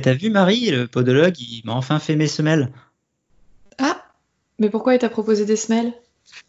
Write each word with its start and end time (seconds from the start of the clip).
T'as 0.00 0.14
vu 0.14 0.30
Marie, 0.30 0.70
le 0.70 0.86
podologue, 0.86 1.38
il 1.38 1.62
m'a 1.64 1.74
enfin 1.74 1.98
fait 1.98 2.16
mes 2.16 2.26
semelles. 2.26 2.72
Ah, 3.78 4.02
mais 4.58 4.70
pourquoi 4.70 4.94
il 4.94 4.98
t'a 4.98 5.10
proposé 5.10 5.44
des 5.44 5.56
semelles? 5.56 5.92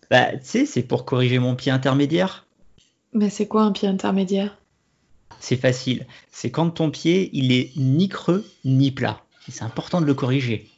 Bah, 0.09 0.31
tu 0.37 0.39
sais, 0.43 0.65
c'est 0.65 0.83
pour 0.83 1.03
corriger 1.03 1.39
mon 1.39 1.55
pied 1.55 1.71
intermédiaire. 1.71 2.45
Mais 3.11 3.29
c'est 3.29 3.47
quoi 3.47 3.63
un 3.63 3.71
pied 3.71 3.87
intermédiaire? 3.87 4.57
C'est 5.39 5.57
facile. 5.57 6.07
C'est 6.31 6.51
quand 6.51 6.69
ton 6.69 6.89
pied, 6.89 7.29
il 7.33 7.51
est 7.51 7.71
ni 7.75 8.07
creux 8.07 8.45
ni 8.63 8.91
plat. 8.91 9.21
C'est 9.49 9.63
important 9.63 9.99
de 9.99 10.05
le 10.05 10.13
corriger. 10.13 10.69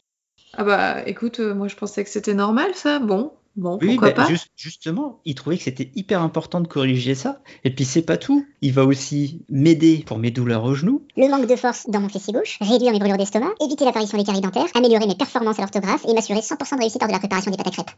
Ah 0.53 0.63
bah 0.63 1.07
écoute, 1.07 1.39
euh, 1.39 1.53
moi 1.53 1.67
je 1.67 1.75
pensais 1.75 2.03
que 2.03 2.09
c'était 2.09 2.33
normal 2.33 2.73
ça. 2.73 2.99
Bon, 2.99 3.33
bon, 3.55 3.77
Oui, 3.81 3.89
pourquoi 3.89 4.09
bah, 4.09 4.13
pas 4.23 4.27
juste- 4.27 4.49
justement, 4.55 5.19
il 5.25 5.35
trouvait 5.35 5.57
que 5.57 5.63
c'était 5.63 5.91
hyper 5.95 6.21
important 6.21 6.61
de 6.61 6.67
corriger 6.67 7.15
ça. 7.15 7.41
Et 7.63 7.69
puis 7.73 7.85
c'est 7.85 8.01
pas 8.01 8.17
tout. 8.17 8.45
Il 8.61 8.73
va 8.73 8.83
aussi 8.85 9.41
m'aider 9.49 10.03
pour 10.05 10.17
mes 10.17 10.31
douleurs 10.31 10.63
au 10.63 10.73
genou. 10.75 11.03
Le 11.17 11.27
manque 11.29 11.47
de 11.47 11.55
force 11.55 11.89
dans 11.89 11.99
mon 12.01 12.09
fessier 12.09 12.33
gauche, 12.33 12.57
réduire 12.61 12.91
mes 12.91 12.99
brûlures 12.99 13.17
d'estomac, 13.17 13.51
éviter 13.61 13.85
l'apparition 13.85 14.17
des 14.17 14.23
caries 14.23 14.41
dentaires, 14.41 14.67
améliorer 14.75 15.07
mes 15.07 15.15
performances 15.15 15.59
à 15.59 15.61
l'orthographe 15.61 16.05
et 16.07 16.13
m'assurer 16.13 16.39
100% 16.41 16.75
de 16.75 16.79
réussite 16.81 17.01
lors 17.01 17.07
de 17.09 17.13
la 17.13 17.19
préparation 17.19 17.51
des 17.51 17.57
pâtes 17.57 17.67
à 17.67 17.71
crêpes. 17.71 17.91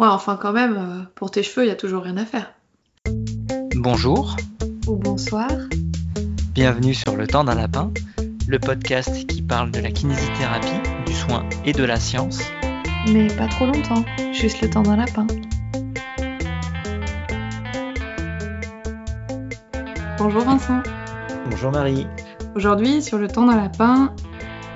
Ouais, 0.00 0.08
enfin 0.08 0.36
quand 0.40 0.52
même, 0.52 0.76
euh, 0.76 1.02
pour 1.14 1.30
tes 1.30 1.42
cheveux, 1.42 1.66
il 1.66 1.68
y 1.68 1.72
a 1.72 1.76
toujours 1.76 2.02
rien 2.02 2.16
à 2.16 2.26
faire. 2.26 2.52
Bonjour, 3.76 4.36
Ou 4.88 4.96
bonsoir. 4.96 5.48
bienvenue 6.52 6.94
sur 6.94 7.14
Le 7.16 7.26
Temps 7.26 7.44
d'un 7.44 7.54
Lapin, 7.54 7.92
le 8.48 8.58
podcast 8.58 9.26
qui 9.26 9.42
parle 9.42 9.70
de 9.70 9.80
la 9.80 9.90
kinésithérapie, 9.90 10.66
du 11.06 11.12
soin 11.12 11.48
et 11.64 11.72
de 11.72 11.84
la 11.84 12.00
science. 12.00 12.40
Mais 13.12 13.26
pas 13.36 13.48
trop 13.48 13.66
longtemps, 13.66 14.04
juste 14.32 14.62
le 14.62 14.70
temps 14.70 14.82
d'un 14.82 14.96
lapin. 14.96 15.26
Bonjour 20.18 20.42
Vincent. 20.42 20.82
Bonjour 21.50 21.70
Marie. 21.70 22.06
Aujourd'hui, 22.54 23.02
sur 23.02 23.18
le 23.18 23.28
temps 23.28 23.44
d'un 23.44 23.56
lapin, 23.56 24.14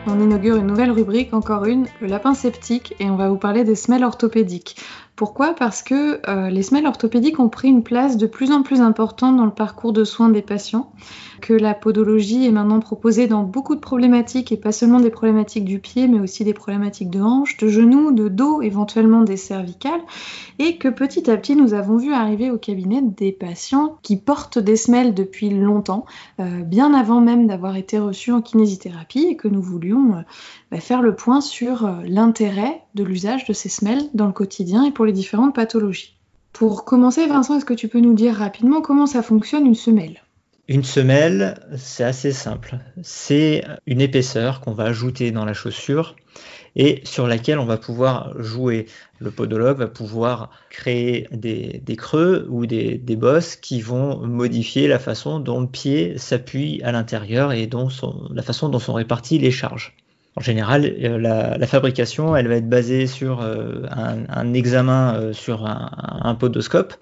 on 0.06 0.20
inaugure 0.20 0.56
une 0.56 0.66
nouvelle 0.66 0.90
rubrique, 0.90 1.32
encore 1.32 1.64
une, 1.64 1.86
le 2.00 2.06
lapin 2.06 2.34
sceptique, 2.34 2.94
et 3.00 3.08
on 3.08 3.16
va 3.16 3.28
vous 3.28 3.38
parler 3.38 3.64
des 3.64 3.74
semelles 3.74 4.04
orthopédiques. 4.04 4.76
Pourquoi? 5.18 5.52
Parce 5.52 5.82
que 5.82 6.20
euh, 6.28 6.48
les 6.48 6.62
semelles 6.62 6.86
orthopédiques 6.86 7.40
ont 7.40 7.48
pris 7.48 7.66
une 7.66 7.82
place 7.82 8.16
de 8.18 8.28
plus 8.28 8.52
en 8.52 8.62
plus 8.62 8.80
importante 8.80 9.36
dans 9.36 9.46
le 9.46 9.50
parcours 9.50 9.92
de 9.92 10.04
soins 10.04 10.28
des 10.28 10.42
patients, 10.42 10.92
que 11.40 11.52
la 11.52 11.74
podologie 11.74 12.46
est 12.46 12.52
maintenant 12.52 12.78
proposée 12.78 13.26
dans 13.26 13.42
beaucoup 13.42 13.74
de 13.74 13.80
problématiques, 13.80 14.52
et 14.52 14.56
pas 14.56 14.70
seulement 14.70 15.00
des 15.00 15.10
problématiques 15.10 15.64
du 15.64 15.80
pied, 15.80 16.06
mais 16.06 16.20
aussi 16.20 16.44
des 16.44 16.54
problématiques 16.54 17.10
de 17.10 17.20
hanches, 17.20 17.56
de 17.56 17.66
genoux, 17.66 18.12
de 18.12 18.28
dos, 18.28 18.62
éventuellement 18.62 19.22
des 19.22 19.36
cervicales, 19.36 20.00
et 20.60 20.76
que 20.76 20.86
petit 20.86 21.28
à 21.28 21.36
petit, 21.36 21.56
nous 21.56 21.74
avons 21.74 21.96
vu 21.96 22.12
arriver 22.12 22.52
au 22.52 22.56
cabinet 22.56 23.02
des 23.02 23.32
patients 23.32 23.98
qui 24.02 24.18
portent 24.18 24.60
des 24.60 24.76
semelles 24.76 25.14
depuis 25.14 25.50
longtemps, 25.50 26.06
euh, 26.38 26.62
bien 26.62 26.94
avant 26.94 27.20
même 27.20 27.48
d'avoir 27.48 27.74
été 27.74 27.98
reçus 27.98 28.30
en 28.30 28.40
kinésithérapie 28.40 29.26
et 29.30 29.36
que 29.36 29.48
nous 29.48 29.62
voulions 29.62 30.14
euh, 30.14 30.20
bah, 30.70 30.78
faire 30.78 31.02
le 31.02 31.16
point 31.16 31.40
sur 31.40 31.90
l'intérêt 32.04 32.82
de 32.94 33.02
l'usage 33.02 33.46
de 33.46 33.52
ces 33.52 33.68
semelles 33.68 34.04
dans 34.14 34.26
le 34.26 34.32
quotidien 34.32 34.84
et 34.84 34.92
pour 34.92 35.07
différentes 35.12 35.54
pathologies. 35.54 36.16
Pour 36.52 36.84
commencer, 36.84 37.26
Vincent, 37.26 37.56
est-ce 37.56 37.64
que 37.64 37.74
tu 37.74 37.88
peux 37.88 38.00
nous 38.00 38.14
dire 38.14 38.34
rapidement 38.34 38.80
comment 38.80 39.06
ça 39.06 39.22
fonctionne 39.22 39.66
une 39.66 39.74
semelle? 39.74 40.22
Une 40.66 40.84
semelle, 40.84 41.66
c'est 41.76 42.04
assez 42.04 42.32
simple. 42.32 42.78
C'est 43.02 43.64
une 43.86 44.02
épaisseur 44.02 44.60
qu'on 44.60 44.72
va 44.72 44.84
ajouter 44.84 45.30
dans 45.30 45.46
la 45.46 45.54
chaussure 45.54 46.14
et 46.76 47.00
sur 47.04 47.26
laquelle 47.26 47.58
on 47.58 47.64
va 47.64 47.78
pouvoir 47.78 48.40
jouer. 48.40 48.86
Le 49.18 49.30
podologue 49.30 49.78
va 49.78 49.86
pouvoir 49.86 50.50
créer 50.68 51.26
des, 51.32 51.96
creux 51.96 52.46
ou 52.50 52.66
des, 52.66 52.98
bosses 53.16 53.56
qui 53.56 53.80
vont 53.80 54.26
modifier 54.26 54.88
la 54.88 54.98
façon 54.98 55.40
dont 55.40 55.60
le 55.60 55.66
pied 55.66 56.18
s'appuie 56.18 56.82
à 56.82 56.92
l'intérieur 56.92 57.52
et 57.52 57.66
dont 57.66 57.88
la 58.30 58.42
façon 58.42 58.68
dont 58.68 58.78
sont 58.78 58.92
réparties 58.92 59.38
les 59.38 59.50
charges. 59.50 59.96
En 60.38 60.40
général, 60.40 60.84
euh, 60.84 61.18
la, 61.18 61.66
fabrication, 61.66 62.36
elle 62.36 62.46
va 62.46 62.54
être 62.54 62.68
basée 62.68 63.08
sur 63.08 63.40
euh, 63.40 63.82
un, 63.90 64.54
examen 64.54 65.16
euh, 65.16 65.32
sur 65.32 65.66
un, 65.66 66.36
podoscope 66.36 66.94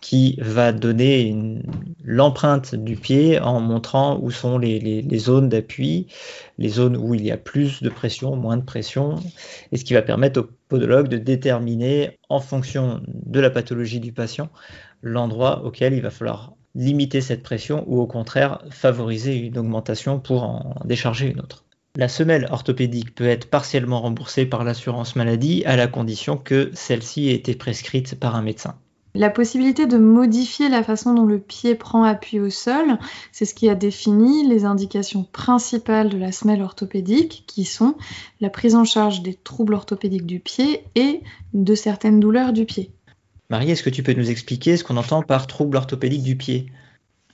qui 0.00 0.38
va 0.40 0.72
donner 0.72 1.60
l'empreinte 2.02 2.74
du 2.74 2.96
pied 2.96 3.38
en 3.38 3.60
montrant 3.60 4.18
où 4.18 4.30
sont 4.30 4.56
les 4.56 5.18
zones 5.18 5.50
d'appui, 5.50 6.06
les 6.56 6.70
zones 6.70 6.96
où 6.96 7.14
il 7.14 7.22
y 7.22 7.30
a 7.30 7.36
plus 7.36 7.82
de 7.82 7.90
pression, 7.90 8.34
moins 8.34 8.56
de 8.56 8.64
pression, 8.64 9.16
et 9.70 9.76
ce 9.76 9.84
qui 9.84 9.92
va 9.92 10.00
permettre 10.00 10.40
au 10.40 10.48
podologue 10.68 11.08
de 11.08 11.18
déterminer 11.18 12.18
en 12.30 12.40
fonction 12.40 13.02
de 13.06 13.40
la 13.40 13.50
pathologie 13.50 14.00
du 14.00 14.12
patient 14.12 14.48
l'endroit 15.02 15.66
auquel 15.66 15.92
il 15.92 16.00
va 16.00 16.10
falloir 16.10 16.54
limiter 16.74 17.20
cette 17.20 17.42
pression 17.42 17.84
ou 17.86 18.00
au 18.00 18.06
contraire 18.06 18.60
favoriser 18.70 19.36
une 19.36 19.58
augmentation 19.58 20.18
pour 20.18 20.44
en 20.44 20.76
décharger 20.86 21.26
une 21.26 21.40
autre. 21.40 21.64
La 21.96 22.08
semelle 22.08 22.48
orthopédique 22.50 23.14
peut 23.14 23.28
être 23.28 23.48
partiellement 23.48 24.00
remboursée 24.00 24.46
par 24.46 24.64
l'assurance 24.64 25.14
maladie 25.14 25.62
à 25.64 25.76
la 25.76 25.86
condition 25.86 26.36
que 26.36 26.72
celle-ci 26.74 27.28
ait 27.28 27.34
été 27.34 27.54
prescrite 27.54 28.18
par 28.18 28.34
un 28.34 28.42
médecin. 28.42 28.74
La 29.14 29.30
possibilité 29.30 29.86
de 29.86 29.96
modifier 29.96 30.68
la 30.68 30.82
façon 30.82 31.14
dont 31.14 31.24
le 31.24 31.38
pied 31.38 31.76
prend 31.76 32.02
appui 32.02 32.40
au 32.40 32.50
sol, 32.50 32.98
c'est 33.30 33.44
ce 33.44 33.54
qui 33.54 33.68
a 33.68 33.76
défini 33.76 34.44
les 34.48 34.64
indications 34.64 35.22
principales 35.22 36.08
de 36.08 36.18
la 36.18 36.32
semelle 36.32 36.62
orthopédique, 36.62 37.44
qui 37.46 37.64
sont 37.64 37.94
la 38.40 38.50
prise 38.50 38.74
en 38.74 38.84
charge 38.84 39.22
des 39.22 39.34
troubles 39.34 39.74
orthopédiques 39.74 40.26
du 40.26 40.40
pied 40.40 40.82
et 40.96 41.20
de 41.52 41.74
certaines 41.76 42.18
douleurs 42.18 42.52
du 42.52 42.64
pied. 42.64 42.90
Marie, 43.50 43.70
est-ce 43.70 43.84
que 43.84 43.90
tu 43.90 44.02
peux 44.02 44.14
nous 44.14 44.30
expliquer 44.30 44.76
ce 44.76 44.82
qu'on 44.82 44.96
entend 44.96 45.22
par 45.22 45.46
trouble 45.46 45.76
orthopédique 45.76 46.24
du 46.24 46.34
pied? 46.34 46.66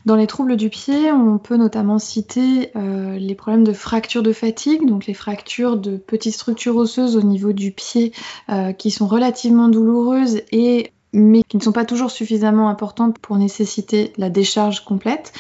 Dans 0.06 0.16
les 0.16 0.27
troubles 0.27 0.56
du 0.56 0.71
pied, 0.71 1.12
on 1.12 1.38
peut 1.38 1.56
notamment 1.56 1.99
citer 1.99 2.71
euh, 2.75 3.19
les 3.19 3.34
problèmes 3.34 3.65
de 3.65 3.72
fractures 3.72 4.22
de 4.22 4.33
fatigue, 4.33 4.87
donc 4.87 5.06
les 5.06 5.15
fractures 5.15 5.77
de 5.77 5.97
petites 5.99 6.34
structures 6.34 6.77
osseuses 6.77 7.16
au 7.16 7.22
niveau 7.22 7.53
du 7.53 7.71
pied 7.71 8.12
euh, 8.49 8.72
qui 8.72 8.91
sont 8.91 9.06
relativement 9.06 9.69
douloureuses 9.69 10.43
et 10.53 10.93
mais 11.12 11.43
qui 11.43 11.56
ne 11.56 11.62
sont 11.62 11.72
pas 11.72 11.84
toujours 11.84 12.11
suffisamment 12.11 12.69
importantes 12.69 13.19
pour 13.19 13.37
nécessiter 13.37 14.12
la 14.16 14.31
décharge 14.31 14.84
complète. 14.84 15.33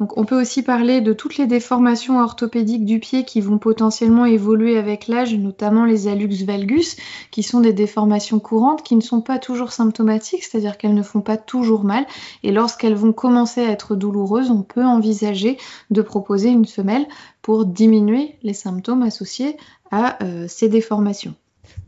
Donc 0.00 0.16
on 0.16 0.24
peut 0.24 0.40
aussi 0.40 0.62
parler 0.62 1.00
de 1.00 1.12
toutes 1.12 1.38
les 1.38 1.46
déformations 1.46 2.20
orthopédiques 2.20 2.84
du 2.84 3.00
pied 3.00 3.24
qui 3.24 3.40
vont 3.40 3.58
potentiellement 3.58 4.26
évoluer 4.26 4.78
avec 4.78 5.08
l'âge, 5.08 5.34
notamment 5.34 5.84
les 5.84 6.06
hallux 6.06 6.44
valgus, 6.44 6.96
qui 7.30 7.42
sont 7.42 7.60
des 7.60 7.72
déformations 7.72 8.38
courantes 8.38 8.84
qui 8.84 8.94
ne 8.94 9.00
sont 9.00 9.20
pas 9.20 9.38
toujours 9.38 9.72
symptomatiques, 9.72 10.44
c'est-à-dire 10.44 10.78
qu'elles 10.78 10.94
ne 10.94 11.02
font 11.02 11.20
pas 11.20 11.36
toujours 11.36 11.82
mal. 11.82 12.06
Et 12.44 12.52
lorsqu'elles 12.52 12.94
vont 12.94 13.12
commencer 13.12 13.60
à 13.60 13.70
être 13.70 13.96
douloureuses, 13.96 14.50
on 14.50 14.62
peut 14.62 14.84
envisager 14.84 15.58
de 15.90 16.02
proposer 16.02 16.50
une 16.50 16.66
semelle 16.66 17.06
pour 17.42 17.66
diminuer 17.66 18.36
les 18.42 18.54
symptômes 18.54 19.02
associés 19.02 19.56
à 19.90 20.22
euh, 20.22 20.46
ces 20.48 20.68
déformations. 20.68 21.34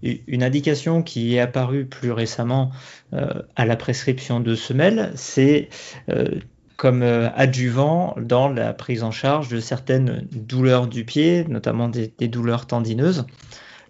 Une 0.03 0.43
indication 0.43 1.03
qui 1.03 1.37
est 1.37 1.41
apparue 1.41 1.87
plus 1.87 2.11
récemment 2.11 2.71
euh, 3.13 3.43
à 3.57 3.65
la 3.65 3.77
prescription 3.77 4.41
de 4.41 4.55
semelles, 4.55 5.13
c'est 5.15 5.69
euh, 6.09 6.39
comme 6.81 7.03
euh, 7.03 7.29
adjuvant 7.35 8.15
dans 8.19 8.49
la 8.49 8.73
prise 8.73 9.03
en 9.03 9.11
charge 9.11 9.49
de 9.49 9.61
certaines 9.61 10.27
douleurs 10.33 10.87
du 10.87 11.05
pied, 11.05 11.45
notamment 11.47 11.91
des, 11.91 12.09
douleurs 12.27 12.67
tendineuses. 12.67 13.27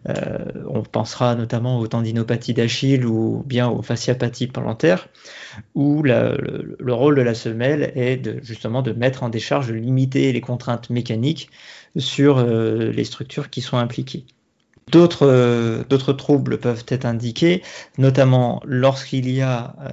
Euh, 0.08 0.38
on 0.68 0.82
pensera 0.82 1.36
notamment 1.36 1.78
aux 1.78 1.86
tendinopathies 1.86 2.52
d'Achille 2.52 3.06
ou 3.06 3.44
bien 3.46 3.68
aux 3.68 3.82
fasciapathies 3.82 4.48
plantaires, 4.48 5.06
où 5.76 6.02
le, 6.02 6.76
le, 6.80 6.92
rôle 6.92 7.14
de 7.14 7.22
la 7.22 7.34
semelle 7.34 7.92
est 7.94 8.42
justement 8.42 8.82
de 8.82 8.90
mettre 8.90 9.22
en 9.22 9.28
décharge, 9.28 9.68
de 9.68 9.74
limiter 9.74 10.32
les 10.32 10.40
contraintes 10.40 10.90
mécaniques 10.90 11.48
sur 11.96 12.38
euh, 12.38 12.90
les 12.90 13.04
structures 13.04 13.50
qui 13.50 13.60
sont 13.60 13.76
impliquées. 13.76 14.24
D'autres 14.88 15.26
euh, 15.26 15.84
d'autres 15.88 16.12
troubles 16.12 16.58
peuvent 16.58 16.84
être 16.88 17.04
indiqués, 17.04 17.62
notamment 17.98 18.60
lorsqu'il 18.64 19.30
y 19.30 19.40
a 19.40 19.76
euh, 19.80 19.92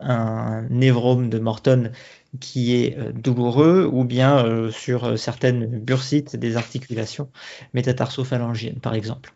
un 0.00 0.62
névrome 0.68 1.28
de 1.28 1.38
Morton 1.38 1.92
qui 2.40 2.74
est 2.74 2.98
euh, 2.98 3.12
douloureux 3.12 3.88
ou 3.92 4.04
bien 4.04 4.70
sur 4.72 5.18
certaines 5.18 5.66
bursites 5.66 6.34
des 6.34 6.56
articulations 6.56 7.28
métatarsophalangiennes 7.72 8.80
par 8.80 8.94
exemple. 8.94 9.32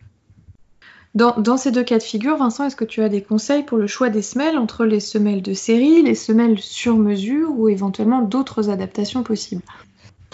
Dans, 1.17 1.57
ces 1.57 1.71
deux 1.71 1.83
cas 1.83 1.97
de 1.97 2.03
figure, 2.03 2.37
Vincent, 2.37 2.67
est-ce 2.67 2.77
que 2.77 2.85
tu 2.85 3.01
as 3.01 3.09
des 3.09 3.23
conseils 3.23 3.63
pour 3.63 3.79
le 3.79 3.87
choix 3.87 4.11
des 4.11 4.21
semelles 4.21 4.59
entre 4.59 4.85
les 4.85 5.01
semelles 5.01 5.41
de 5.41 5.55
série, 5.55 6.03
les 6.03 6.15
semelles 6.15 6.59
sur 6.59 6.99
mesure 6.99 7.49
ou 7.57 7.71
éventuellement 7.71 8.21
d'autres 8.21 8.69
adaptations 8.69 9.23
possibles? 9.23 9.63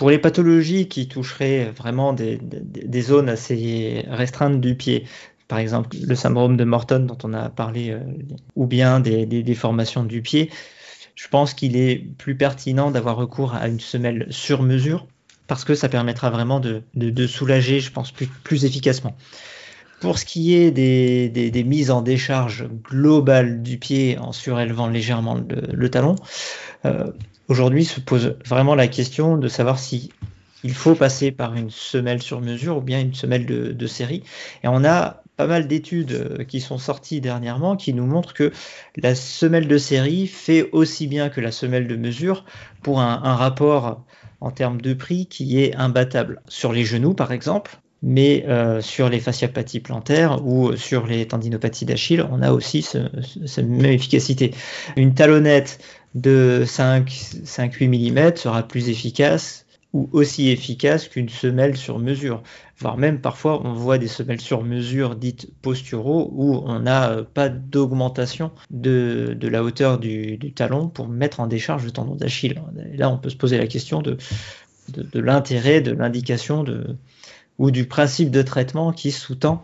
Pour 0.02 0.10
les 0.10 0.18
pathologies 0.18 0.88
qui 0.88 1.06
toucheraient 1.06 1.66
vraiment 1.66 2.12
des, 2.12 2.40
zones 3.02 3.28
assez 3.28 4.04
restreintes 4.08 4.60
du 4.60 4.74
pied, 4.74 5.06
par 5.46 5.60
exemple 5.60 5.96
le 5.96 6.16
syndrome 6.16 6.56
de 6.56 6.64
Morton 6.64 7.06
dont 7.06 7.18
on 7.22 7.32
a 7.32 7.50
parlé, 7.50 7.90
euh, 7.90 8.00
ou 8.56 8.66
bien 8.66 8.98
des, 8.98 9.26
déformations 9.26 10.02
du 10.02 10.20
pied, 10.20 10.50
je 11.14 11.28
pense 11.28 11.54
qu'il 11.54 11.76
est 11.76 12.04
plus 12.18 12.36
pertinent 12.36 12.90
d'avoir 12.90 13.14
recours 13.14 13.54
à 13.54 13.68
une 13.68 13.78
semelle 13.78 14.26
sur 14.30 14.64
mesure 14.64 15.06
parce 15.46 15.64
que 15.64 15.76
ça 15.76 15.88
permettra 15.88 16.30
vraiment 16.30 16.58
de, 16.58 16.82
soulager, 17.28 17.78
je 17.78 17.92
pense, 17.92 18.10
plus, 18.10 18.64
efficacement. 18.64 19.16
Pour 20.02 20.18
ce 20.18 20.24
qui 20.24 20.54
est 20.54 20.72
des, 20.72 21.64
mises 21.64 21.92
en 21.92 22.02
décharge 22.02 22.68
globale 22.90 23.62
du 23.62 23.78
pied 23.78 24.18
en 24.18 24.32
surélevant 24.32 24.88
légèrement 24.88 25.36
le, 25.36 25.72
le 25.72 25.90
talon, 25.90 26.16
euh, 26.84 27.06
aujourd'hui 27.46 27.84
se 27.84 28.00
pose 28.00 28.36
vraiment 28.44 28.74
la 28.74 28.88
question 28.88 29.36
de 29.36 29.46
savoir 29.46 29.78
si 29.78 30.10
il 30.64 30.74
faut 30.74 30.96
passer 30.96 31.30
par 31.30 31.54
une 31.54 31.70
semelle 31.70 32.20
sur 32.20 32.40
mesure 32.40 32.78
ou 32.78 32.80
bien 32.80 33.00
une 33.00 33.14
semelle 33.14 33.46
de, 33.46 33.86
série. 33.86 34.22
Et 34.64 34.68
on 34.68 34.84
a 34.84 35.22
pas 35.36 35.46
mal 35.46 35.66
d'études 35.66 36.12
euh, 36.12 36.44
qui 36.44 36.60
sont 36.60 36.78
sorties 36.78 37.20
dernièrement 37.20 37.76
qui 37.76 37.94
nous 37.94 38.06
montrent 38.06 38.34
que 38.34 38.52
la 38.96 39.14
semelle 39.14 39.66
de 39.68 39.78
série 39.78 40.26
fait 40.26 40.68
aussi 40.72 41.06
bien 41.06 41.28
que 41.28 41.40
la 41.40 41.52
semelle 41.52 41.86
de 41.86 41.96
mesure 41.96 42.44
pour 42.82 43.00
un, 43.00 43.36
rapport 43.36 44.04
en 44.40 44.50
termes 44.50 44.80
de 44.80 44.94
prix 44.94 45.26
qui 45.26 45.62
est 45.62 45.76
imbattable. 45.76 46.42
Sur 46.48 46.72
les 46.72 46.84
genoux, 46.84 47.14
par 47.14 47.32
exemple, 47.32 47.80
mais 48.02 48.44
euh, 48.48 48.80
sur 48.80 49.08
les 49.08 49.20
fasciopathies 49.20 49.80
plantaires 49.80 50.44
ou 50.44 50.76
sur 50.76 51.06
les 51.06 51.26
tendinopathies 51.26 51.84
d'Achille, 51.84 52.26
on 52.30 52.42
a 52.42 52.52
aussi 52.52 52.82
cette 52.82 53.66
même 53.66 53.92
efficacité. 53.92 54.52
Une 54.96 55.14
talonnette 55.14 55.78
de 56.14 56.64
5-8 56.66 57.88
mm 57.88 58.36
sera 58.36 58.62
plus 58.62 58.88
efficace 58.88 59.66
ou 59.92 60.08
aussi 60.12 60.48
efficace 60.48 61.08
qu'une 61.08 61.28
semelle 61.28 61.76
sur 61.76 61.98
mesure. 61.98 62.42
Voire 62.78 62.96
même 62.96 63.20
parfois 63.20 63.64
on 63.64 63.74
voit 63.74 63.98
des 63.98 64.08
semelles 64.08 64.40
sur 64.40 64.64
mesure 64.64 65.14
dites 65.14 65.48
posturaux 65.60 66.30
où 66.32 66.62
on 66.64 66.80
n'a 66.80 67.10
euh, 67.10 67.22
pas 67.22 67.48
d'augmentation 67.48 68.50
de, 68.70 69.36
la 69.42 69.62
hauteur 69.62 69.98
du, 69.98 70.38
talon 70.54 70.88
pour 70.88 71.08
mettre 71.08 71.40
en 71.40 71.46
décharge 71.46 71.84
le 71.84 71.90
tendon 71.90 72.16
d'Achille. 72.16 72.60
Là 72.94 73.10
on 73.10 73.18
peut 73.18 73.30
se 73.30 73.36
poser 73.36 73.58
la 73.58 73.66
question 73.66 74.02
de, 74.02 74.16
de, 74.88 75.20
l'intérêt, 75.20 75.80
de 75.80 75.92
l'indication 75.92 76.64
ou 77.62 77.70
du 77.70 77.86
principe 77.86 78.32
de 78.32 78.42
traitement 78.42 78.90
qui 78.90 79.12
sous-tend 79.12 79.62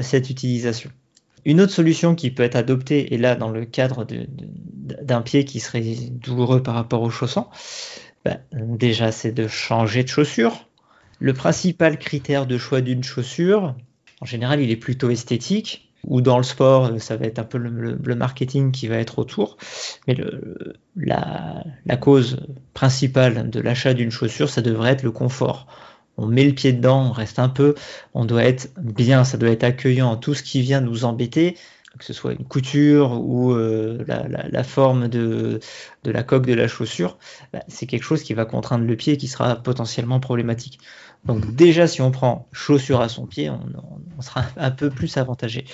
cette 0.00 0.30
utilisation. 0.30 0.90
Une 1.44 1.60
autre 1.60 1.72
solution 1.72 2.16
qui 2.16 2.32
peut 2.32 2.42
être 2.42 2.56
adoptée, 2.56 3.14
et 3.14 3.18
là 3.18 3.36
dans 3.36 3.50
le 3.50 3.64
cadre 3.64 4.04
d'un 4.04 5.22
pied 5.22 5.44
qui 5.44 5.60
serait 5.60 5.84
douloureux 6.10 6.60
par 6.60 6.74
rapport 6.74 7.02
au 7.02 7.08
chausson, 7.08 7.46
ben, 8.24 8.40
déjà 8.52 9.12
c'est 9.12 9.30
de 9.30 9.46
changer 9.46 10.02
de 10.02 10.08
chaussure. 10.08 10.66
Le 11.20 11.34
principal 11.34 12.00
critère 12.00 12.46
de 12.46 12.58
choix 12.58 12.80
d'une 12.80 13.04
chaussure, 13.04 13.76
en 14.20 14.26
général, 14.26 14.60
il 14.60 14.72
est 14.72 14.76
plutôt 14.76 15.10
esthétique, 15.10 15.92
ou 16.02 16.22
dans 16.22 16.38
le 16.38 16.42
sport, 16.42 17.00
ça 17.00 17.16
va 17.16 17.26
être 17.26 17.38
un 17.38 17.44
peu 17.44 17.58
le, 17.58 18.14
marketing 18.16 18.72
qui 18.72 18.88
va 18.88 18.96
être 18.96 19.20
autour. 19.20 19.56
Mais 20.08 20.16
la, 20.96 21.62
la, 21.84 21.96
cause 21.96 22.40
principale 22.74 23.50
de 23.50 23.60
l'achat 23.60 23.94
d'une 23.94 24.10
chaussure, 24.10 24.48
ça 24.48 24.62
devrait 24.62 24.90
être 24.90 25.04
le 25.04 25.12
confort 25.12 25.68
on 26.16 26.26
met 26.26 26.44
le 26.44 26.54
pied 26.54 26.72
dedans, 26.72 27.08
on 27.08 27.12
reste 27.12 27.38
un 27.38 27.48
peu, 27.48 27.74
on 28.14 28.24
doit 28.24 28.44
être 28.44 28.70
bien, 28.78 29.24
ça 29.24 29.38
doit 29.38 29.50
être 29.50 29.64
accueillant. 29.64 30.16
Tout 30.16 30.34
ce 30.34 30.42
qui 30.42 30.60
vient 30.60 30.80
nous 30.80 31.04
embêter, 31.04 31.56
que 31.98 32.04
ce 32.04 32.12
soit 32.12 32.32
une 32.32 32.44
couture 32.44 33.20
ou 33.20 33.52
euh, 33.52 34.04
la, 34.06 34.64
forme 34.64 35.08
de, 35.08 35.60
la 36.04 36.22
coque 36.22 36.46
de 36.46 36.54
la 36.54 36.68
chaussure, 36.68 37.18
bah, 37.52 37.60
c'est 37.68 37.86
quelque 37.86 38.04
chose 38.04 38.22
qui 38.22 38.34
va 38.34 38.44
contraindre 38.44 38.84
le 38.84 38.96
pied 38.96 39.14
et 39.14 39.16
qui 39.16 39.28
sera 39.28 39.56
potentiellement 39.56 40.20
problématique. 40.20 40.78
Donc 41.26 41.54
déjà, 41.54 41.86
si 41.86 42.00
on 42.02 42.10
prend 42.10 42.48
chaussure 42.52 43.00
à 43.00 43.08
son 43.08 43.26
pied, 43.26 43.50
on, 43.50 44.22
sera 44.22 44.44
un 44.56 44.70
peu 44.70 44.90
plus 44.90 45.16
avantagé. 45.16 45.64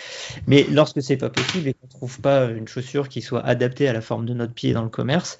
Mais 0.47 0.67
lorsque 0.71 1.03
c'est 1.03 1.17
pas 1.17 1.31
possible 1.31 1.69
et 1.69 1.75
qu'on 1.75 1.87
ne 1.87 1.91
trouve 1.91 2.21
pas 2.21 2.47
une 2.47 2.67
chaussure 2.67 3.09
qui 3.09 3.23
soit 3.23 3.45
adaptée 3.45 3.87
à 3.89 3.93
la 3.93 4.01
forme 4.01 4.27
de 4.27 4.35
notre 4.35 4.53
pied 4.53 4.73
dans 4.73 4.83
le 4.83 4.89
commerce, 4.89 5.39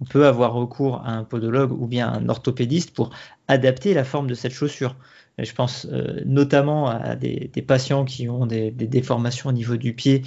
on 0.00 0.04
peut 0.04 0.26
avoir 0.26 0.52
recours 0.52 1.02
à 1.04 1.12
un 1.12 1.24
podologue 1.24 1.72
ou 1.72 1.86
bien 1.86 2.08
un 2.08 2.28
orthopédiste 2.28 2.92
pour 2.92 3.10
adapter 3.48 3.94
la 3.94 4.04
forme 4.04 4.26
de 4.26 4.34
cette 4.34 4.52
chaussure. 4.52 4.96
je 5.38 5.52
pense 5.52 5.86
euh, 5.90 6.20
notamment 6.24 6.88
à 6.88 7.16
des, 7.16 7.48
patients 7.66 8.04
qui 8.04 8.28
ont 8.28 8.46
des, 8.46 8.70
déformations 8.70 9.50
au 9.50 9.52
niveau 9.52 9.76
du 9.76 9.94
pied 9.94 10.22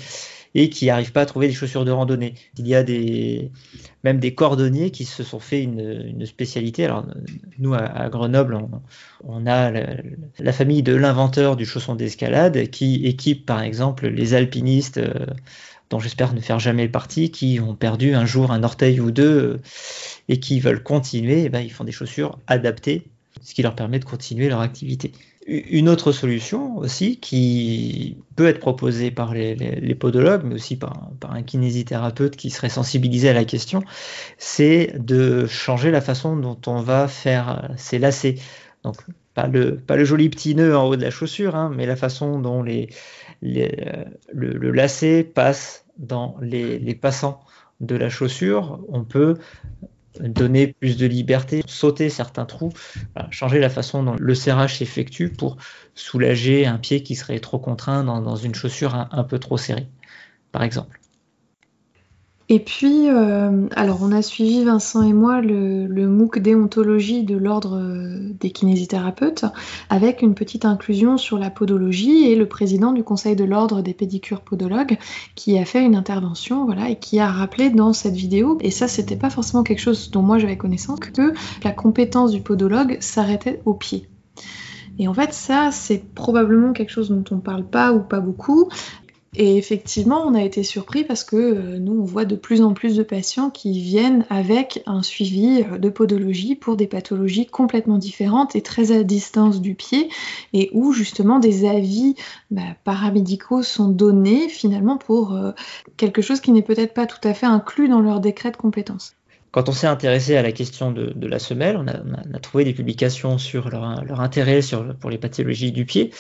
et 0.58 0.70
qui 0.70 0.88
n'arrivent 0.88 1.12
pas 1.12 1.22
à 1.22 1.26
trouver 1.28 1.48
des 1.48 1.54
chaussures 1.54 1.86
de 1.86 1.92
randonnée. 1.92 2.34
Il 2.58 2.68
y 2.68 2.74
a 2.74 2.82
des, 2.82 3.52
même 4.04 4.20
des 4.20 4.34
cordonniers 4.34 4.90
qui 4.90 5.06
se 5.06 5.24
sont 5.24 5.40
fait 5.40 5.62
une, 5.62 6.26
spécialité. 6.26 6.84
Alors 6.84 7.06
nous 7.60 7.76
à, 7.76 8.10
Grenoble, 8.10 8.58
on, 9.24 9.46
a 9.46 9.72
la, 10.40 10.54
famille 10.54 10.82
de 10.82 10.96
l'inventeur 10.96 11.58
du 11.58 11.66
chausson 11.66 11.94
d'escalade 11.94 12.72
qui 12.72 13.06
équipe 13.06 13.46
par 13.46 13.62
exemple 13.62 14.08
les 14.08 14.34
alpinistes. 14.34 14.98
Euh, 14.98 15.14
dont 15.90 16.00
j'espère 16.00 16.34
ne 16.34 16.42
faire 16.42 16.60
jamais 16.60 16.90
partie, 16.90 17.32
qui 17.32 17.62
ont 17.62 17.74
perdu 17.74 18.14
un 18.14 18.26
jour 18.26 18.52
un 18.52 18.64
orteil 18.64 19.00
ou 19.00 19.10
deux 19.10 19.38
euh, 19.38 19.62
et 20.28 20.38
qui 20.38 20.60
veulent 20.60 20.84
continuer, 20.84 21.44
eh 21.46 21.50
ben, 21.50 21.62
ils 21.62 21.72
font 21.72 21.86
des 21.86 21.94
chaussures 21.94 22.40
adaptées, 22.46 23.04
ce 23.42 23.54
qui 23.54 23.62
leur 23.62 23.74
permet 23.74 23.98
de 23.98 24.04
continuer 24.04 24.50
leur 24.50 24.60
activité. 24.60 25.14
Une 25.48 25.88
autre 25.88 26.12
solution 26.12 26.78
aussi 26.78 27.22
qui 27.22 28.18
peut 28.36 28.48
être 28.48 28.60
proposée 28.60 29.12
par 29.12 29.34
les, 29.34 29.96
podologues, 29.96 30.44
mais 30.44 30.56
aussi 30.56 30.76
par, 30.76 31.10
un 31.30 31.42
kinésithérapeute 31.42 32.36
qui 32.36 32.50
serait 32.50 32.68
sensibilisé 32.68 33.30
à 33.30 33.34
la 33.34 33.46
question, 33.46 33.82
c'est 34.38 34.94
de 35.00 35.46
changer 35.48 35.90
la 35.90 36.02
façon 36.02 36.36
dont 36.36 36.60
on 36.68 36.82
va 36.82 37.08
faire 37.08 37.72
ces 37.78 37.98
lacets. 37.98 38.36
Donc 38.84 38.98
pas 39.34 39.48
le, 39.48 40.06
joli 40.06 40.30
petit 40.30 40.56
nœud 40.56 40.76
en 40.76 40.86
haut 40.86 40.96
de 40.96 41.02
la 41.04 41.12
chaussure, 41.12 41.56
hein, 41.56 41.72
mais 41.74 41.86
la 41.86 41.96
façon 41.96 42.40
dont 42.40 42.64
les, 42.64 42.90
euh, 43.44 44.04
le, 44.34 44.72
lacet 44.72 45.24
passe 45.24 45.86
dans 45.98 46.36
les, 46.42 46.96
passants 46.96 47.40
de 47.80 47.96
la 47.96 48.10
chaussure, 48.10 48.80
on 48.90 49.04
peut 49.04 49.38
donner 50.22 50.74
plus 50.80 50.98
de 50.98 51.06
liberté, 51.06 51.64
sauter 51.68 52.10
certains 52.10 52.46
trous, 52.46 52.72
changer 53.32 53.60
la 53.60 53.70
façon 53.70 54.04
dont 54.04 54.16
le 54.18 54.36
serrage 54.36 54.78
s'effectue 54.78 55.30
pour 55.30 55.58
soulager 55.96 56.66
un 56.66 56.78
pied 56.78 57.04
qui 57.04 57.16
serait 57.16 57.40
trop 57.40 57.60
contraint 57.60 58.04
dans, 58.04 58.36
une 58.36 58.56
chaussure 58.56 59.08
un 59.12 59.24
peu 59.24 59.40
trop 59.40 59.58
serrée, 59.58 59.88
par 60.52 60.64
exemple. 60.64 61.00
Et 62.50 62.60
puis, 62.60 63.10
euh, 63.10 63.68
alors 63.76 64.00
on 64.02 64.14
a 64.14 64.22
suivi 64.22 64.64
Vincent 64.64 65.02
et 65.02 65.12
moi 65.12 65.42
le, 65.42 66.08
MOOC 66.08 66.40
déontologie 66.40 67.24
de 67.24 67.36
l'ordre 67.36 67.78
euh, 67.78 68.20
des 68.40 68.52
kinésithérapeutes 68.52 69.44
avec 69.90 70.22
une 70.22 70.34
petite 70.34 70.64
inclusion 70.64 71.18
sur 71.18 71.40
la 71.40 71.50
podologie 71.50 72.24
et 72.32 72.38
le 72.38 72.48
président 72.48 72.94
du 72.94 73.04
conseil 73.04 73.36
de 73.36 73.44
l'ordre 73.44 73.82
des 73.82 73.94
pédicures 73.94 74.40
podologues 74.40 74.98
qui 75.36 75.58
a 75.58 75.66
fait 75.66 75.84
une 75.84 75.96
intervention 75.96 76.64
voilà, 76.66 76.90
et 76.90 76.96
qui 76.96 77.20
a 77.20 77.28
rappelé 77.28 77.70
dans 77.70 77.92
cette 77.92 78.16
vidéo, 78.16 78.58
et 78.62 78.72
ça 78.72 78.88
c'était 78.88 79.18
pas 79.18 79.30
forcément 79.30 79.64
quelque 79.64 79.82
chose 79.82 80.10
dont 80.10 80.22
moi 80.22 80.38
j'avais 80.38 80.58
connaissance, 80.58 81.02
que 81.02 81.34
la 81.66 81.72
compétence 81.72 82.32
du 82.32 82.40
podologue 82.40 82.98
s'arrêtait 83.02 83.62
au 83.66 83.74
pied. 83.74 84.08
Et 85.00 85.08
en 85.08 85.14
fait, 85.14 85.32
ça, 85.34 85.70
c'est 85.72 86.04
probablement 86.16 86.74
quelque 86.74 86.90
chose 86.90 87.10
dont 87.10 87.24
on 87.30 87.38
parle 87.38 87.66
pas 87.66 87.94
ou 87.94 88.00
pas 88.00 88.20
beaucoup. 88.20 88.70
Et 89.40 89.56
effectivement, 89.56 90.26
on 90.26 90.34
a 90.34 90.42
été 90.42 90.64
surpris 90.64 91.04
parce 91.04 91.24
que 91.24 91.36
euh, 91.36 91.78
nous, 91.78 91.94
on 92.02 92.04
voit 92.04 92.26
de 92.26 92.36
plus 92.36 92.64
en 92.64 92.74
plus 92.74 92.96
de 92.96 93.04
patients 93.04 93.52
qui 93.52 93.80
viennent 93.80 94.26
avec 94.32 94.82
un 94.88 95.04
suivi 95.04 95.62
euh, 95.62 95.78
de 95.78 95.90
podologie 95.90 96.56
pour 96.56 96.76
des 96.76 96.88
pathologies 96.88 97.46
complètement 97.46 98.00
différentes 98.00 98.56
et 98.56 98.64
très 98.64 98.92
à 98.92 99.04
distance 99.04 99.62
du 99.62 99.76
pied, 99.76 100.10
et 100.54 100.72
où 100.74 100.92
justement 100.92 101.38
des 101.38 101.70
avis 101.70 102.16
bah, 102.50 102.64
paramédicaux 102.84 103.62
sont 103.62 103.90
donnés 103.90 104.50
finalement 104.50 104.98
pour 104.98 105.36
euh, 105.36 105.52
quelque 105.98 106.24
chose 106.24 106.42
qui 106.42 106.52
n'est 106.52 106.64
peut-être 106.64 106.96
pas 106.96 107.06
tout 107.06 107.22
à 107.24 107.36
fait 107.36 107.46
inclus 107.46 107.90
dans 107.90 108.02
leur 108.02 108.20
décret 108.20 108.50
de 108.50 108.58
compétence. 108.58 109.14
Quand 109.52 109.70
on 109.70 109.72
s'est 109.72 109.88
intéressé 109.88 110.36
à 110.36 110.42
la 110.42 110.52
question 110.52 110.92
de, 110.92 111.28
la 111.28 111.40
semelle, 111.40 111.78
on 111.78 111.88
a, 111.88 112.40
trouvé 112.40 112.64
des 112.64 112.74
publications 112.74 113.38
sur 113.38 113.70
leur, 113.70 114.20
intérêt 114.20 114.60
pour 115.00 115.10
les 115.10 115.18
pathologies 115.18 115.72
du 115.72 115.86
pied, 115.86 116.12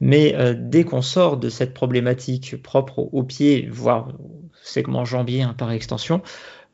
mais 0.00 0.34
euh, 0.36 0.54
dès 0.56 0.84
qu'on 0.84 1.02
sort 1.02 1.38
de 1.38 1.48
cette 1.48 1.74
problématique 1.74 2.60
propre 2.62 3.08
au, 3.12 3.22
pied, 3.22 3.68
voire 3.70 4.08
au 4.20 4.42
segment 4.62 5.04
jambier 5.04 5.42
hein, 5.42 5.54
par 5.56 5.72
extension, 5.72 6.22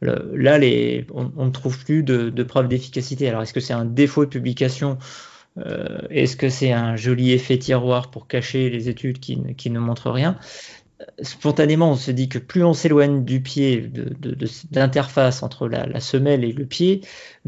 là, 0.03 0.59
on, 1.15 1.47
ne 1.47 1.51
trouve 1.51 1.83
plus 1.85 2.03
de, 2.03 2.43
preuves 2.43 2.69
d'efficacité. 2.69 3.29
Alors, 3.29 3.43
est-ce 3.43 3.53
que 3.53 3.61
c'est 3.61 3.75
un 3.75 3.85
défaut 3.85 4.25
de 4.25 4.31
publication? 4.31 4.99
Euh, 5.59 6.01
Est-ce 6.11 6.37
que 6.37 6.49
c'est 6.49 6.73
un 6.73 6.97
joli 6.97 7.33
effet 7.33 7.59
tiroir 7.59 8.11
pour 8.11 8.27
cacher 8.27 8.71
les 8.71 8.89
études 8.89 9.21
qui 9.21 9.71
ne 9.71 9.79
montrent 9.79 10.11
rien? 10.11 10.39
Spontanément, 11.23 11.93
on 11.93 11.97
se 11.97 12.11
dit 12.11 12.29
que 12.29 12.39
plus 12.39 12.65
on 12.65 12.73
s'éloigne 12.73 13.25
du 13.25 13.41
pied, 13.41 13.91
d'interface 14.71 15.43
entre 15.43 15.69
la, 15.69 16.01
semelle 16.01 16.45
et 16.45 16.53
le 16.53 16.67
pied, 16.67 17.03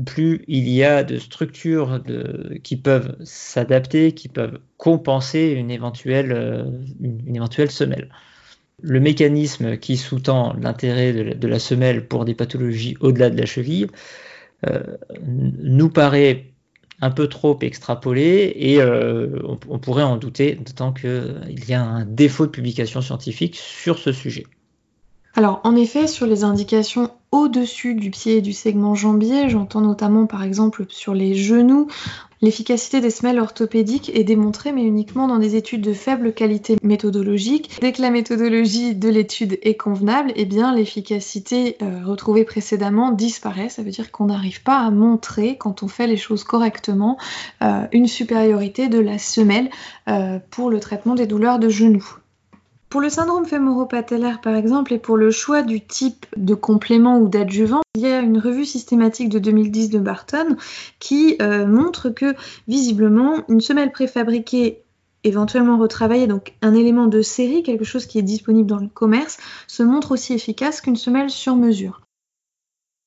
plus 0.04 0.44
il 0.49 0.68
y 0.68 0.85
a 0.85 1.04
de 1.04 1.18
structures 1.18 2.02
qui 2.62 2.76
peuvent 2.76 3.16
s'adapter, 3.25 4.12
qui 4.12 4.28
peuvent 4.28 4.59
compenser 4.76 5.50
une 5.56 5.71
éventuelle, 5.71 6.32
euh, 6.32 6.64
une, 7.00 7.37
éventuelle 7.37 7.71
semelle. 7.71 8.09
Le 8.80 9.00
mécanisme 9.00 9.76
qui 9.76 9.97
sous-tend 9.97 10.54
l'intérêt 10.61 11.12
de, 11.12 11.49
la 11.49 11.59
semelle 11.59 12.06
pour 12.06 12.25
des 12.25 12.35
pathologies 12.35 12.97
au-delà 13.00 13.30
de 13.30 13.38
la 13.38 13.47
cheville 13.47 13.87
euh, 14.66 14.82
nous 15.23 15.88
paraît 15.88 16.51
un 17.02 17.11
peu 17.11 17.28
trop 17.28 17.59
extrapolé 17.61 18.52
et 18.56 18.80
euh, 18.80 19.37
on, 19.68 19.78
pourrait 19.78 20.04
en 20.04 20.16
douter, 20.16 20.54
d'autant 20.54 20.92
qu'il 20.92 21.64
y 21.68 21.75
a 21.75 21.82
un 21.82 22.04
défaut 22.04 22.47
de 22.47 22.52
publication 22.52 23.02
scientifique 23.02 23.56
sur 23.56 23.99
ce 23.99 24.12
sujet. 24.12 24.47
Alors 25.35 25.61
en 25.64 25.75
effet, 25.75 26.06
sur 26.06 26.26
les 26.26 26.44
indications 26.44 27.11
au-dessus 27.32 27.94
du 27.94 28.11
pied 28.11 28.37
et 28.37 28.40
du 28.40 28.52
segment 28.52 28.94
jambier, 28.94 29.49
j'entends 29.49 29.80
notamment 29.80 30.26
par 30.26 30.44
exemple 30.44 30.85
sur 30.90 31.12
les 31.12 31.35
genoux, 31.35 31.88
L'efficacité 32.42 33.00
des 33.00 33.11
semelles 33.11 33.38
orthopédiques 33.38 34.11
est 34.14 34.25
démontrée, 34.25 34.72
mais 34.72 34.82
uniquement 34.82 35.28
dans 35.28 35.38
des 35.38 35.54
études 35.54 35.80
de 35.82 35.92
faible 35.92 36.32
qualité 36.32 36.76
méthodologique. 36.82 37.70
Dès 37.80 37.92
que 37.92 38.02
la 38.02 38.11
méthodologie 38.11 38.96
de 38.96 39.08
l'étude 39.08 39.61
est 39.62 39.76
convenable, 39.76 40.32
eh 40.34 40.44
bien 40.44 40.75
l'efficacité 40.75 41.76
euh, 41.82 42.00
retrouvée 42.04 42.44
précédemment 42.44 43.12
disparaît. 43.12 43.68
Ça 43.68 43.84
veut 43.84 43.90
dire 43.90 44.11
qu'on 44.11 44.26
n'arrive 44.26 44.64
pas 44.64 44.78
à 44.78 44.90
montrer, 44.90 45.56
quand 45.56 45.84
on 45.84 45.88
fait 45.88 46.08
les 46.08 46.16
choses 46.16 46.42
correctement, 46.42 47.16
euh, 47.62 47.87
une 47.92 48.08
supériorité 48.08 48.88
de 48.88 48.99
la 48.99 49.18
semelle 49.18 49.70
euh, 50.08 50.40
pour 50.50 50.68
le 50.68 50.80
traitement 50.80 51.14
des 51.14 51.28
douleurs 51.28 51.61
de 51.61 51.68
genoux. 51.68 52.16
Pour 52.92 53.00
le 53.00 53.08
syndrome 53.08 53.46
fémoro-patellaire, 53.46 54.42
par 54.42 54.54
exemple, 54.54 54.92
et 54.92 54.99
pour 54.99 55.16
le 55.16 55.30
choix 55.30 55.62
du 55.62 55.80
type 55.80 56.26
de 56.37 56.52
complément 56.52 57.18
ou 57.18 57.26
d'adjuvant, 57.26 57.80
il 57.94 58.02
y 58.02 58.06
a 58.06 58.20
une 58.20 58.37
revue 58.37 58.66
systématique 58.66 59.30
de 59.30 59.38
2010 59.38 59.88
de 59.88 59.99
Barton 59.99 60.58
qui 60.99 61.37
euh, 61.40 61.66
montre 61.66 62.11
que 62.11 62.34
visiblement 62.68 63.44
une 63.49 63.62
semelle 63.62 63.92
préfabriquée 63.92 64.82
éventuellement 65.25 65.78
retravaillée, 65.78 66.26
donc 66.26 66.52
un 66.61 66.75
élément 66.75 67.06
de 67.06 67.22
série, 67.22 67.62
quelque 67.62 67.87
chose 67.87 68.04
qui 68.04 68.18
est 68.18 68.22
disponible 68.22 68.68
dans 68.68 68.76
le 68.76 68.88
commerce, 68.88 69.38
se 69.68 69.82
montre 69.82 70.12
aussi 70.12 70.34
efficace 70.34 70.82
qu'une 70.82 70.96
semelle 70.96 71.30
sur 71.30 71.56
mesure. 71.56 72.02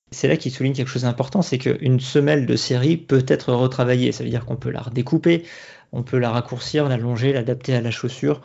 C'est 0.10 0.28
là 0.28 0.36
qu'il 0.36 0.52
souligne 0.52 0.74
quelque 0.74 0.90
chose 0.90 1.04
d'important, 1.04 1.44
c'est 1.44 1.60
qu'une 1.60 2.00
semelle 2.00 2.48
de 2.48 2.56
série 2.56 2.98
peut 2.98 3.26
être 3.28 3.54
retravaillée. 3.54 4.12
Ça 4.12 4.24
veut 4.24 4.32
dire 4.32 4.46
qu'on 4.46 4.56
peut 4.56 4.72
la 4.72 4.82
redécouper, 4.82 5.44
on 5.92 6.02
peut 6.02 6.18
la 6.18 6.32
raccourcir, 6.32 6.90
l'allonger, 6.90 7.34
l'adapter 7.34 7.76
à 7.76 7.82
la 7.82 7.92
chaussure 7.92 8.42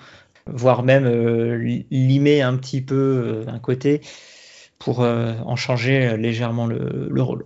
voire 0.52 0.82
même 0.82 1.04
euh, 1.04 1.82
limer 1.90 2.42
un 2.42 2.56
petit 2.56 2.80
peu 2.80 2.94
euh, 2.94 3.44
un 3.48 3.58
côté 3.58 4.00
pour 4.78 5.02
euh, 5.02 5.34
en 5.44 5.56
changer 5.56 6.16
légèrement 6.16 6.66
le, 6.66 7.22
rôle. 7.22 7.44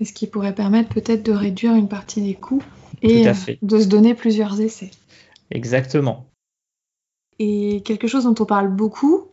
Et 0.00 0.04
ce 0.04 0.12
qui 0.12 0.26
pourrait 0.26 0.54
permettre 0.54 0.88
peut-être 0.88 1.22
de 1.22 1.32
réduire 1.32 1.74
une 1.74 1.88
partie 1.88 2.20
des 2.20 2.34
coûts 2.34 2.62
et 3.02 3.24
de 3.62 3.78
se 3.78 3.86
donner 3.86 4.14
plusieurs 4.14 4.60
essais. 4.60 4.90
Exactement. 5.50 6.26
Et 7.38 7.82
quelque 7.84 8.08
chose 8.08 8.24
dont 8.24 8.34
on 8.38 8.46
parle 8.46 8.68
beaucoup, 8.68 9.28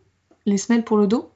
les 0.46 0.58
semelles 0.58 0.84
pour 0.84 0.98
le 0.98 1.08
dos 1.08 1.32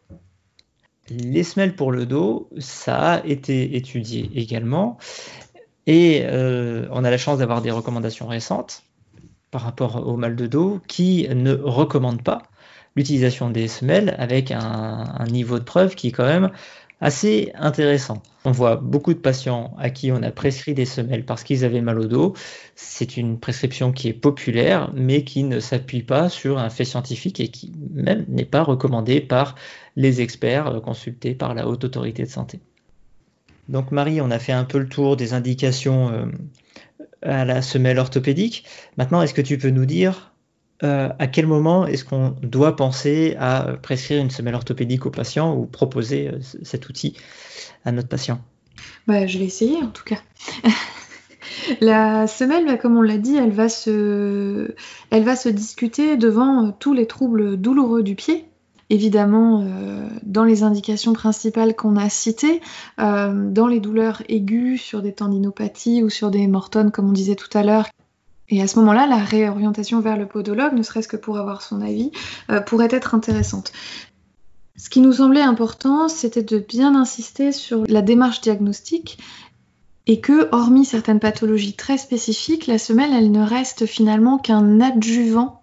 Les 1.09 1.43
semelles 1.43 1.75
pour 1.75 1.91
le 1.91 2.05
dos, 2.05 2.49
ça 2.57 3.13
a 3.13 3.25
été 3.25 3.75
étudié 3.75 4.31
également. 4.35 4.97
Et 5.85 6.25
on 6.25 7.03
a 7.03 7.11
la 7.11 7.17
chance 7.17 7.39
d'avoir 7.39 7.61
des 7.61 7.71
recommandations 7.71 8.27
récentes 8.27 8.86
par 9.51 9.61
rapport 9.61 10.07
au 10.07 10.17
mal 10.17 10.35
de 10.35 10.47
dos 10.47 10.79
qui 10.87 11.27
ne 11.29 11.53
recommande 11.53 12.21
pas 12.23 12.43
l'utilisation 12.97 13.49
des 13.49 13.67
semelles 13.67 14.15
avec 14.17 14.51
un, 14.51 15.25
niveau 15.29 15.59
de 15.59 15.63
preuve 15.63 15.95
qui 15.95 16.07
est 16.07 16.11
quand 16.11 16.25
même 16.25 16.49
assez 16.99 17.51
intéressant. 17.53 18.23
On 18.43 18.51
voit 18.51 18.75
beaucoup 18.75 19.13
de 19.13 19.19
patients 19.19 19.75
à 19.77 19.91
qui 19.91 20.11
on 20.11 20.23
a 20.23 20.31
prescrit 20.31 20.73
des 20.73 20.85
semelles 20.85 21.23
parce 21.23 21.43
qu'ils 21.43 21.63
avaient 21.63 21.81
mal 21.81 21.99
au 21.99 22.07
dos. 22.07 22.33
C'est 22.75 23.15
une 23.15 23.39
prescription 23.39 23.91
qui 23.91 24.07
est 24.07 24.13
populaire, 24.13 24.91
mais 24.95 25.23
qui 25.23 25.43
ne 25.43 25.59
s'appuie 25.59 26.01
pas 26.01 26.27
sur 26.27 26.57
un 26.57 26.71
fait 26.71 26.85
scientifique 26.85 27.39
et 27.39 27.49
qui 27.49 27.71
même 27.93 28.25
n'est 28.27 28.45
pas 28.45 28.63
recommandée 28.63 29.21
par 29.21 29.53
les 29.95 30.21
experts 30.21 30.81
consultés 30.83 31.35
par 31.35 31.53
la 31.53 31.67
haute 31.67 31.83
autorité 31.83 32.23
de 32.23 32.29
santé. 32.29 32.59
Donc 33.69 33.91
Marie, 33.91 34.21
on 34.21 34.31
a 34.31 34.39
fait 34.39 34.53
un 34.53 34.63
peu 34.63 34.79
le 34.79 34.87
tour 34.87 35.17
des 35.17 35.33
indications 35.33 36.09
euh, 36.09 36.25
à 37.27 37.45
la 37.45 37.61
semelle 37.61 37.99
orthopédique. 37.99 38.65
Maintenant, 38.97 39.21
est-ce 39.21 39.33
que 39.33 39.41
tu 39.41 39.57
peux 39.57 39.69
nous 39.69 39.85
dire 39.85 40.33
euh, 40.83 41.09
à 41.17 41.27
quel 41.27 41.47
moment 41.47 41.87
est-ce 41.87 42.05
qu'on 42.05 42.35
doit 42.43 42.75
penser 42.75 43.35
à 43.39 43.77
prescrire 43.81 44.21
une 44.21 44.29
semelle 44.29 44.53
orthopédique 44.53 45.07
au 45.07 45.09
patient 45.09 45.55
ou 45.55 45.65
proposer 45.65 46.29
euh, 46.29 46.39
cet 46.61 46.87
outil 46.87 47.15
à 47.83 47.91
notre 47.91 48.09
patient? 48.09 48.39
Bah, 49.07 49.25
Je 49.25 49.39
vais 49.39 49.45
essayer 49.45 49.77
en 49.77 49.89
tout 49.89 50.03
cas. 50.03 50.19
La 51.81 52.27
semelle, 52.27 52.65
bah, 52.65 52.77
comme 52.77 52.95
on 52.97 53.01
l'a 53.01 53.17
dit, 53.17 53.35
elle 53.35 53.51
va, 53.51 53.69
se... 53.69 54.75
elle 55.09 55.23
va 55.23 55.35
se 55.35 55.49
discuter 55.49 56.15
devant 56.15 56.71
tous 56.71 56.93
les 56.93 57.07
troubles 57.07 57.57
douloureux 57.57 58.03
du 58.03 58.15
pied, 58.15 58.45
évidemment 58.89 59.63
euh, 59.63 60.07
dans 60.23 60.43
les 60.43 60.63
indications 60.63 61.13
principales 61.13 61.75
qu'on 61.75 61.95
a 61.95 62.09
citées, 62.09 62.61
euh, 62.99 63.49
dans 63.49 63.67
les 63.67 63.79
douleurs 63.79 64.23
aiguës 64.29 64.79
sur 64.79 65.01
des 65.01 65.13
tendinopathies 65.13 66.03
ou 66.03 66.09
sur 66.09 66.31
des 66.31 66.47
mortones 66.47 66.91
comme 66.91 67.09
on 67.09 67.13
disait 67.13 67.35
tout 67.35 67.55
à 67.57 67.63
l'heure. 67.63 67.87
Et 68.49 68.61
à 68.61 68.67
ce 68.67 68.79
moment-là, 68.79 69.07
la 69.07 69.17
réorientation 69.17 69.99
vers 69.99 70.17
le 70.17 70.25
podologue, 70.25 70.73
ne 70.73 70.83
serait-ce 70.83 71.09
que 71.09 71.17
pour 71.17 71.37
avoir 71.37 71.61
son 71.61 71.81
avis, 71.81 72.11
euh, 72.49 72.61
pourrait 72.61 72.87
être 72.91 73.13
intéressante. 73.13 73.73
Ce 74.77 74.89
qui 74.89 75.01
nous 75.01 75.13
semblait 75.13 75.41
important, 75.41 76.07
c'était 76.07 76.43
de 76.43 76.59
bien 76.59 76.95
insister 76.95 77.51
sur 77.51 77.83
la 77.87 78.01
démarche 78.01 78.41
diagnostique 78.41 79.17
et 80.05 80.21
que, 80.21 80.47
hormis 80.53 80.85
certaines 80.85 81.19
pathologies 81.19 81.73
très 81.73 81.97
spécifiques, 81.97 82.67
la 82.67 82.77
semelle, 82.77 83.11
elle 83.11 83.31
ne 83.31 83.43
reste 83.43 83.85
finalement 83.85 84.37
qu'un 84.37 84.79
adjuvant 84.79 85.61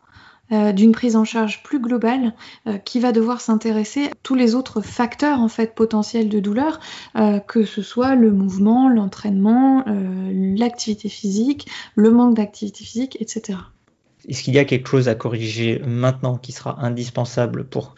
euh, 0.53 0.73
d'une 0.73 0.93
prise 0.93 1.17
en 1.17 1.25
charge 1.25 1.63
plus 1.63 1.81
globale 1.81 2.35
euh, 2.67 2.77
qui 2.77 3.01
va 3.01 3.13
devoir 3.13 3.41
s'intéresser 3.41 4.07
à 4.07 4.11
tous 4.23 4.35
les 4.35 4.55
autres 4.55 4.83
facteurs 4.83 5.41
en 5.41 5.49
fait 5.49 5.75
potentiels 5.75 6.29
de 6.29 6.39
douleur, 6.39 6.81
euh, 7.17 7.39
que 7.41 7.65
ce 7.65 7.81
soit 7.81 8.15
le 8.15 8.31
mouvement, 8.31 8.89
l'entraînement, 8.91 9.85
l'activité 9.87 11.09
physique, 11.09 11.69
le 11.95 12.11
manque 12.11 12.35
d'activité 12.35 12.85
physique, 12.85 13.17
etc. 13.21 13.59
Est-ce 14.29 14.43
qu'il 14.43 14.55
y 14.55 14.59
a 14.59 14.65
quelque 14.65 14.89
chose 14.89 15.09
à 15.09 15.15
corriger 15.15 15.81
maintenant 15.87 16.37
qui 16.37 16.53
sera 16.53 16.83
indispensable 16.85 17.65
pour 17.65 17.95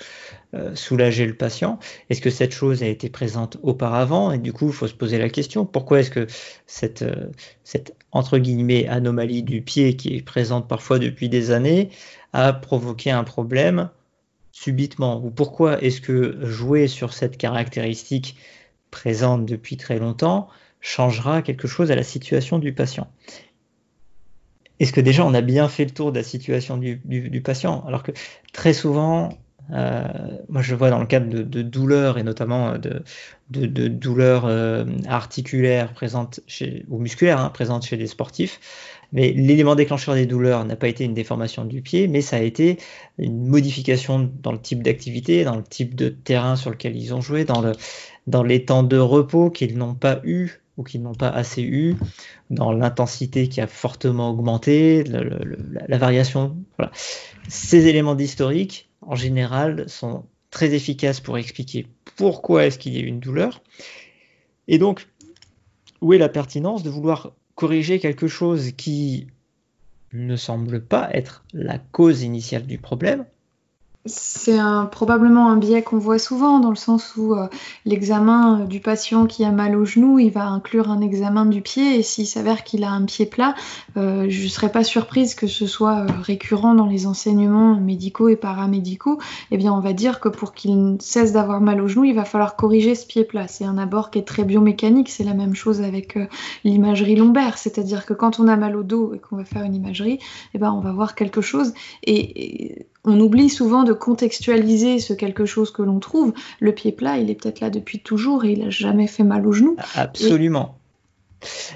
soulager 0.74 1.26
le 1.26 1.34
patient. 1.34 1.78
Est-ce 2.10 2.20
que 2.20 2.30
cette 2.30 2.52
chose 2.52 2.82
a 2.82 2.86
été 2.86 3.08
présente 3.08 3.58
auparavant? 3.62 4.32
Et 4.32 4.38
du 4.38 4.52
coup, 4.52 4.68
il 4.68 4.72
faut 4.72 4.86
se 4.86 4.94
poser 4.94 5.18
la 5.18 5.28
question, 5.28 5.64
pourquoi 5.64 6.00
est-ce 6.00 6.10
que 6.10 6.26
cette, 6.66 7.04
cette 7.64 7.94
entre 8.12 8.38
guillemets 8.38 8.86
anomalie 8.88 9.42
du 9.42 9.62
pied 9.62 9.96
qui 9.96 10.16
est 10.16 10.22
présente 10.22 10.68
parfois 10.68 10.98
depuis 10.98 11.28
des 11.28 11.50
années 11.50 11.90
a 12.32 12.52
provoqué 12.52 13.10
un 13.10 13.24
problème 13.24 13.90
subitement? 14.52 15.22
Ou 15.24 15.30
pourquoi 15.30 15.82
est-ce 15.82 16.00
que 16.00 16.38
jouer 16.42 16.88
sur 16.88 17.12
cette 17.12 17.36
caractéristique 17.36 18.36
présente 18.90 19.44
depuis 19.44 19.76
très 19.76 19.98
longtemps 19.98 20.48
changera 20.80 21.42
quelque 21.42 21.68
chose 21.68 21.90
à 21.90 21.96
la 21.96 22.02
situation 22.02 22.58
du 22.58 22.72
patient? 22.72 23.08
Est-ce 24.78 24.92
que 24.92 25.00
déjà 25.00 25.24
on 25.24 25.34
a 25.34 25.40
bien 25.40 25.68
fait 25.68 25.84
le 25.84 25.90
tour 25.90 26.12
de 26.12 26.18
la 26.18 26.24
situation 26.24 26.76
du, 26.76 27.42
patient? 27.42 27.84
Alors 27.86 28.02
que 28.02 28.12
très 28.52 28.72
souvent, 28.72 29.30
euh, 29.30 29.32
moi 29.68 30.62
je 30.62 30.74
vois 30.74 30.90
dans 30.90 31.00
le 31.00 31.06
cadre 31.06 31.28
de, 31.28 31.62
douleurs 31.62 32.18
et 32.18 32.22
notamment 32.22 32.74
de, 32.78 33.02
douleurs 33.88 34.44
euh, 34.46 34.84
articulaires 35.08 35.92
présentes 35.92 36.40
chez, 36.46 36.84
ou 36.88 36.98
musculaires 36.98 37.40
hein, 37.40 37.50
présentes 37.50 37.84
chez 37.84 37.96
des 37.96 38.06
sportifs, 38.06 38.60
mais 39.12 39.32
l'élément 39.32 39.74
déclencheur 39.74 40.14
des 40.14 40.26
douleurs 40.26 40.64
n'a 40.64 40.76
pas 40.76 40.88
été 40.88 41.04
une 41.04 41.14
déformation 41.14 41.64
du 41.64 41.82
pied, 41.82 42.08
mais 42.08 42.20
ça 42.20 42.36
a 42.36 42.40
été 42.40 42.78
une 43.18 43.46
modification 43.46 44.30
dans 44.42 44.52
le 44.52 44.60
type 44.60 44.82
d'activité, 44.82 45.44
dans 45.44 45.56
le 45.56 45.62
type 45.62 45.94
de 45.94 46.08
terrain 46.08 46.56
sur 46.56 46.70
lequel 46.70 46.96
ils 46.96 47.14
ont 47.14 47.20
joué, 47.20 47.44
dans, 47.44 47.60
le, 47.60 47.72
dans 48.26 48.42
les 48.42 48.64
temps 48.64 48.82
de 48.82 48.98
repos 48.98 49.50
qu'ils 49.50 49.78
n'ont 49.78 49.94
pas 49.94 50.20
eu 50.24 50.60
ou 50.76 50.82
qu'ils 50.82 51.02
n'ont 51.02 51.14
pas 51.14 51.30
assez 51.30 51.62
eu, 51.62 51.96
dans 52.50 52.72
l'intensité 52.72 53.48
qui 53.48 53.60
a 53.60 53.66
fortement 53.66 54.30
augmenté, 54.30 55.04
la, 55.04 55.98
variation. 55.98 56.56
Voilà. 56.78 56.92
Ces 57.48 57.86
éléments 57.86 58.14
d'historique, 58.14 58.90
en 59.06 59.14
général, 59.14 59.88
sont 59.88 60.24
très 60.50 60.74
efficaces 60.74 61.20
pour 61.20 61.38
expliquer 61.38 61.86
pourquoi 62.16 62.66
est-ce 62.66 62.78
qu'il 62.78 62.94
y 62.94 62.98
a 62.98 63.06
une 63.06 63.20
douleur. 63.20 63.62
Et 64.68 64.78
donc, 64.78 65.08
où 66.00 66.12
est 66.12 66.18
la 66.18 66.28
pertinence 66.28 66.82
de 66.82 66.90
vouloir 66.90 67.32
corriger 67.54 68.00
quelque 68.00 68.28
chose 68.28 68.72
qui 68.72 69.28
ne 70.12 70.36
semble 70.36 70.82
pas 70.82 71.08
être 71.12 71.44
la 71.52 71.78
cause 71.78 72.22
initiale 72.22 72.66
du 72.66 72.78
problème, 72.78 73.26
c'est 74.06 74.58
probablement 74.90 75.50
un 75.50 75.56
biais 75.56 75.82
qu'on 75.82 75.98
voit 75.98 76.18
souvent 76.18 76.60
dans 76.60 76.70
le 76.70 76.76
sens 76.76 77.16
où 77.16 77.34
euh, 77.34 77.48
l'examen 77.84 78.60
du 78.60 78.80
patient 78.80 79.26
qui 79.26 79.44
a 79.44 79.50
mal 79.50 79.76
au 79.76 79.84
genou, 79.84 80.18
il 80.18 80.30
va 80.30 80.46
inclure 80.46 80.90
un 80.90 81.00
examen 81.00 81.46
du 81.46 81.62
pied 81.62 81.98
et 81.98 82.02
s'il 82.02 82.26
s'avère 82.26 82.64
qu'il 82.64 82.84
a 82.84 82.90
un 82.90 83.04
pied 83.04 83.26
plat, 83.26 83.54
euh, 83.96 84.26
je 84.28 84.44
ne 84.44 84.48
serais 84.48 84.70
pas 84.70 84.84
surprise 84.84 85.34
que 85.34 85.46
ce 85.46 85.66
soit 85.66 86.00
euh, 86.00 86.06
récurrent 86.22 86.74
dans 86.74 86.86
les 86.86 87.06
enseignements 87.06 87.76
médicaux 87.76 88.28
et 88.28 88.36
paramédicaux. 88.36 89.18
Eh 89.50 89.56
bien, 89.56 89.72
on 89.72 89.80
va 89.80 89.92
dire 89.92 90.20
que 90.20 90.28
pour 90.28 90.54
qu'il 90.54 90.96
cesse 91.00 91.32
d'avoir 91.32 91.60
mal 91.60 91.80
au 91.80 91.88
genou, 91.88 92.04
il 92.04 92.14
va 92.14 92.24
falloir 92.24 92.56
corriger 92.56 92.94
ce 92.94 93.06
pied 93.06 93.24
plat. 93.24 93.48
C'est 93.48 93.64
un 93.64 93.78
abord 93.78 94.10
qui 94.10 94.18
est 94.18 94.26
très 94.26 94.44
biomécanique. 94.44 95.08
C'est 95.08 95.24
la 95.24 95.34
même 95.34 95.54
chose 95.54 95.82
avec 95.82 96.18
l'imagerie 96.64 97.16
lombaire, 97.16 97.58
c'est-à-dire 97.58 98.06
que 98.06 98.14
quand 98.14 98.40
on 98.40 98.48
a 98.48 98.56
mal 98.56 98.76
au 98.76 98.82
dos 98.82 99.14
et 99.14 99.18
qu'on 99.18 99.36
va 99.36 99.44
faire 99.44 99.62
une 99.62 99.74
imagerie, 99.74 100.18
eh 100.54 100.58
ben, 100.58 100.72
on 100.72 100.80
va 100.80 100.92
voir 100.92 101.14
quelque 101.14 101.40
chose 101.40 101.72
et 102.04 102.86
on 103.06 103.18
oublie 103.20 103.48
souvent 103.48 103.84
de 103.84 103.92
contextualiser 103.92 104.98
ce 104.98 105.12
quelque 105.12 105.46
chose 105.46 105.70
que 105.70 105.82
l'on 105.82 106.00
trouve. 106.00 106.34
Le 106.60 106.72
pied 106.72 106.92
plat, 106.92 107.18
il 107.18 107.30
est 107.30 107.34
peut-être 107.34 107.60
là 107.60 107.70
depuis 107.70 108.00
toujours 108.00 108.44
et 108.44 108.52
il 108.52 108.64
n'a 108.64 108.70
jamais 108.70 109.06
fait 109.06 109.22
mal 109.22 109.46
au 109.46 109.52
genou. 109.52 109.76
Absolument. 109.94 110.76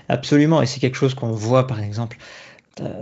Absolument. 0.09 0.61
Et 0.63 0.67
c'est 0.67 0.81
quelque 0.81 0.97
chose 0.97 1.15
qu'on 1.15 1.33
voit, 1.33 1.67
par 1.67 1.81
exemple, 1.81 2.19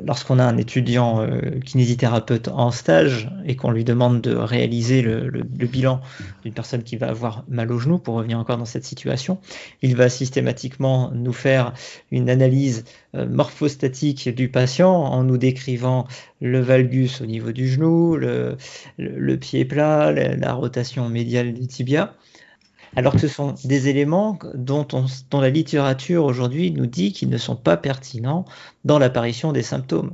lorsqu'on 0.03 0.39
a 0.39 0.45
un 0.45 0.57
étudiant 0.57 1.21
euh, 1.21 1.61
kinésithérapeute 1.65 2.49
en 2.49 2.71
stage 2.71 3.31
et 3.47 3.57
qu'on 3.57 3.71
lui 3.71 3.85
demande 3.85 4.21
de 4.21 4.35
réaliser 4.35 5.03
le, 5.03 5.31
bilan 5.43 6.01
d'une 6.43 6.55
personne 6.55 6.83
qui 6.83 6.97
va 6.97 7.09
avoir 7.09 7.45
mal 7.49 7.71
au 7.71 7.79
genou, 7.79 7.99
pour 7.99 8.15
revenir 8.15 8.39
encore 8.39 8.59
dans 8.59 8.65
cette 8.65 8.85
situation, 8.85 9.39
il 9.83 9.95
va 9.95 10.09
systématiquement 10.09 11.11
nous 11.13 11.33
faire 11.33 11.75
une 12.11 12.31
analyse 12.31 12.85
euh, 13.15 13.27
morphostatique 13.27 14.29
du 14.35 14.49
patient 14.49 14.93
en 14.93 15.23
nous 15.23 15.39
décrivant 15.39 16.07
le 16.41 16.61
valgus 16.61 17.21
au 17.21 17.27
niveau 17.27 17.53
du 17.53 17.69
genou, 17.69 18.17
le, 18.17 18.57
pied 19.37 19.65
plat, 19.65 20.13
la 20.13 20.53
rotation 20.53 21.09
médiale 21.09 21.53
du 21.53 21.67
tibia 21.67 22.15
alors 22.97 23.13
que 23.13 23.21
ce 23.21 23.29
sont 23.29 23.55
des 23.65 23.89
éléments 23.89 24.39
dont, 24.55 24.87
la 25.33 25.51
littérature 25.51 26.25
aujourd'hui 26.25 26.71
nous 26.71 26.87
dit 26.87 27.13
qu'ils 27.13 27.29
ne 27.29 27.39
sont 27.39 27.57
pas 27.57 27.77
pertinents 27.77 28.45
dans 28.85 28.99
l'apparition 28.99 29.53
des 29.53 29.63
symptômes, 29.63 30.13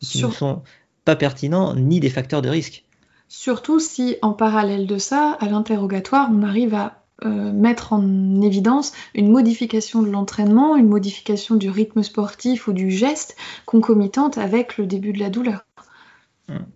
qui 0.00 0.22
ne 0.22 0.30
sont 0.30 0.62
pas 1.04 1.16
pertinents 1.16 1.74
ni 1.74 2.00
des 2.00 2.10
facteurs 2.10 2.42
de 2.42 2.48
risque. 2.48 2.84
Surtout 3.28 3.80
si, 3.80 4.16
en 4.22 4.32
parallèle 4.32 4.86
de 4.86 4.98
ça, 4.98 5.36
à 5.40 5.46
l'interrogatoire, 5.46 6.28
on 6.32 6.42
arrive 6.42 6.74
à 6.74 7.02
euh, 7.24 7.52
mettre 7.52 7.92
en 7.92 8.40
évidence 8.42 8.92
une 9.14 9.30
modification 9.30 10.02
de 10.02 10.10
l'entraînement, 10.10 10.76
une 10.76 10.88
modification 10.88 11.56
du 11.56 11.70
rythme 11.70 12.02
sportif 12.02 12.68
ou 12.68 12.72
du 12.72 12.90
geste 12.90 13.36
concomitante 13.64 14.38
avec 14.38 14.76
le 14.76 14.86
début 14.86 15.12
de 15.12 15.18
la 15.18 15.30
douleur. 15.30 15.64
Hmm. 16.48 16.66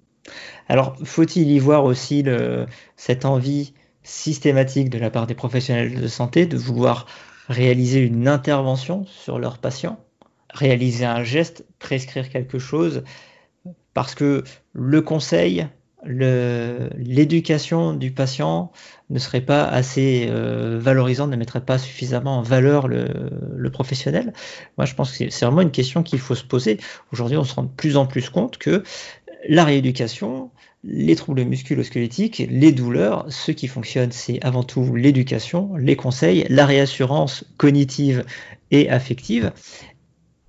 Alors, 0.68 0.96
faut-il 1.04 1.50
y 1.50 1.58
voir 1.58 1.84
aussi 1.84 2.24
cette 2.96 3.24
envie 3.24 3.74
systématique 4.02 4.90
de 4.90 4.98
la 4.98 5.10
part 5.10 5.26
des 5.26 5.34
professionnels 5.34 6.00
de 6.00 6.08
santé 6.08 6.46
de 6.46 6.56
vouloir 6.56 7.06
réaliser 7.48 8.00
une 8.00 8.28
intervention 8.28 9.04
sur 9.06 9.38
leurs 9.38 9.58
patients, 9.58 9.98
réaliser 10.52 11.04
un 11.04 11.24
geste, 11.24 11.64
prescrire 11.78 12.28
quelque 12.28 12.58
chose, 12.58 13.02
parce 13.92 14.14
que 14.14 14.44
le 14.72 15.02
conseil, 15.02 15.66
l'éducation 16.04 17.92
du 17.92 18.10
patient 18.10 18.72
ne 19.10 19.18
serait 19.18 19.42
pas 19.42 19.64
assez 19.64 20.28
euh, 20.30 20.78
valorisant, 20.80 21.26
ne 21.26 21.36
mettrait 21.36 21.64
pas 21.64 21.76
suffisamment 21.76 22.38
en 22.38 22.42
valeur 22.42 22.88
le, 22.88 23.06
le 23.54 23.70
professionnel. 23.70 24.32
Moi, 24.78 24.86
je 24.86 24.94
pense 24.94 25.16
que 25.16 25.28
c'est 25.28 25.44
vraiment 25.44 25.60
une 25.60 25.72
question 25.72 26.02
qu'il 26.02 26.20
faut 26.20 26.34
se 26.34 26.44
poser. 26.44 26.78
Aujourd'hui, 27.12 27.36
on 27.36 27.44
se 27.44 27.54
rend 27.54 27.64
de 27.64 27.68
plus 27.68 27.96
en 27.96 28.06
plus 28.06 28.30
compte 28.30 28.56
que 28.56 28.82
la 29.48 29.64
rééducation, 29.64 30.50
les 30.82 31.14
troubles 31.14 31.44
musculo-squelettiques, 31.44 32.42
les 32.48 32.72
douleurs, 32.72 33.26
ce 33.30 33.52
qui 33.52 33.68
fonctionne, 33.68 34.12
c'est 34.12 34.42
avant 34.42 34.62
tout 34.62 34.94
l'éducation, 34.94 35.76
les 35.76 35.96
conseils, 35.96 36.46
la 36.48 36.64
réassurance 36.64 37.44
cognitive 37.58 38.24
et 38.70 38.88
affective, 38.88 39.52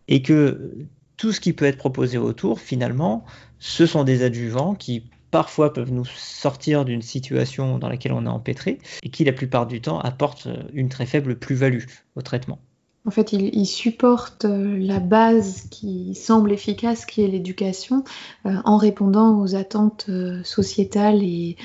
et 0.08 0.22
que 0.22 0.88
tout 1.18 1.34
ce 1.34 1.42
qui 1.42 1.54
peut 1.54 1.66
être 1.66 1.78
proposé 1.78 2.18
autour, 2.18 2.60
finalement, 2.60 3.26
ce 3.60 3.86
sont 3.86 4.04
des 4.04 4.24
adjuvants 4.24 4.74
qui 4.74 5.10
parfois 5.32 5.74
peuvent 5.74 5.92
nous 5.92 6.06
sortir 6.06 6.86
d'une 6.86 7.02
situation 7.02 7.78
dans 7.78 7.90
laquelle 7.90 8.12
on 8.12 8.26
est 8.26 8.30
empêtré, 8.30 8.80
et 9.04 9.10
qui 9.10 9.24
la 9.24 9.34
plupart 9.34 9.68
du 9.68 9.82
temps 9.82 10.00
apportent 10.00 10.48
une 10.74 10.90
très 10.90 11.06
faible 11.06 11.38
plus-value 11.38 11.86
au 12.16 12.22
traitement. 12.22 12.60
En 13.04 13.10
fait, 13.10 13.34
il, 13.34 13.66
supporte 13.66 14.46
euh, 14.46 14.78
la 14.78 15.00
base 15.00 15.64
qui 15.72 16.14
semble 16.14 16.52
efficace, 16.52 17.08
qui 17.08 17.24
est 17.24 17.28
l'éducation, 17.28 18.04
euh, 18.46 18.58
en 18.64 18.78
répondant 18.78 19.40
aux 19.40 19.56
attentes 19.56 20.06
euh, 20.10 20.44
sociétales 20.44 21.24
et 21.24 21.58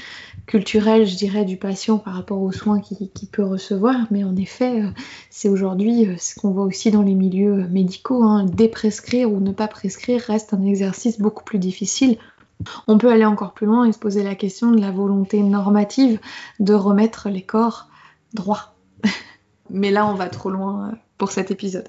culturelles, 0.47 1.07
je 1.07 1.15
dirais, 1.15 1.45
du 1.45 1.59
patient 1.59 1.99
par 1.99 2.15
rapport 2.15 2.41
aux 2.41 2.53
soins 2.53 2.81
qu'il 2.81 3.29
peut 3.31 3.45
recevoir. 3.45 4.07
Mais 4.11 4.25
en 4.25 4.35
effet, 4.37 4.83
c'est 5.29 5.51
aujourd'hui 5.51 6.09
ce 6.19 6.41
qu'on 6.41 6.53
voit 6.53 6.65
aussi 6.65 6.91
dans 6.91 7.03
les 7.03 7.15
milieux 7.15 7.69
médicaux. 7.69 8.23
Hein, 8.23 8.45
déprescrire 8.45 9.31
ou 9.31 9.39
ne 9.39 9.53
pas 9.53 9.69
prescrire 9.69 10.23
reste 10.23 10.55
un 10.55 10.65
exercice 10.65 11.21
beaucoup 11.21 11.45
plus 11.45 11.59
difficile. 11.59 12.17
On 12.87 12.97
peut 12.97 13.11
aller 13.11 13.27
encore 13.27 13.53
plus 13.53 13.67
loin 13.67 13.85
et 13.85 13.93
se 13.93 13.99
poser 13.99 14.23
la 14.23 14.37
question 14.37 14.71
de 14.71 14.81
la 14.81 14.91
volonté 14.91 15.43
normative 15.43 16.19
de 16.61 16.73
remettre 16.73 17.29
les 17.29 17.43
corps 17.43 17.89
droits. 18.33 18.75
Mais 19.69 19.91
là, 19.91 20.07
on 20.07 20.15
va 20.15 20.29
trop 20.29 20.49
loin 20.49 20.93
pour 21.19 21.31
cet 21.31 21.51
épisode. 21.51 21.89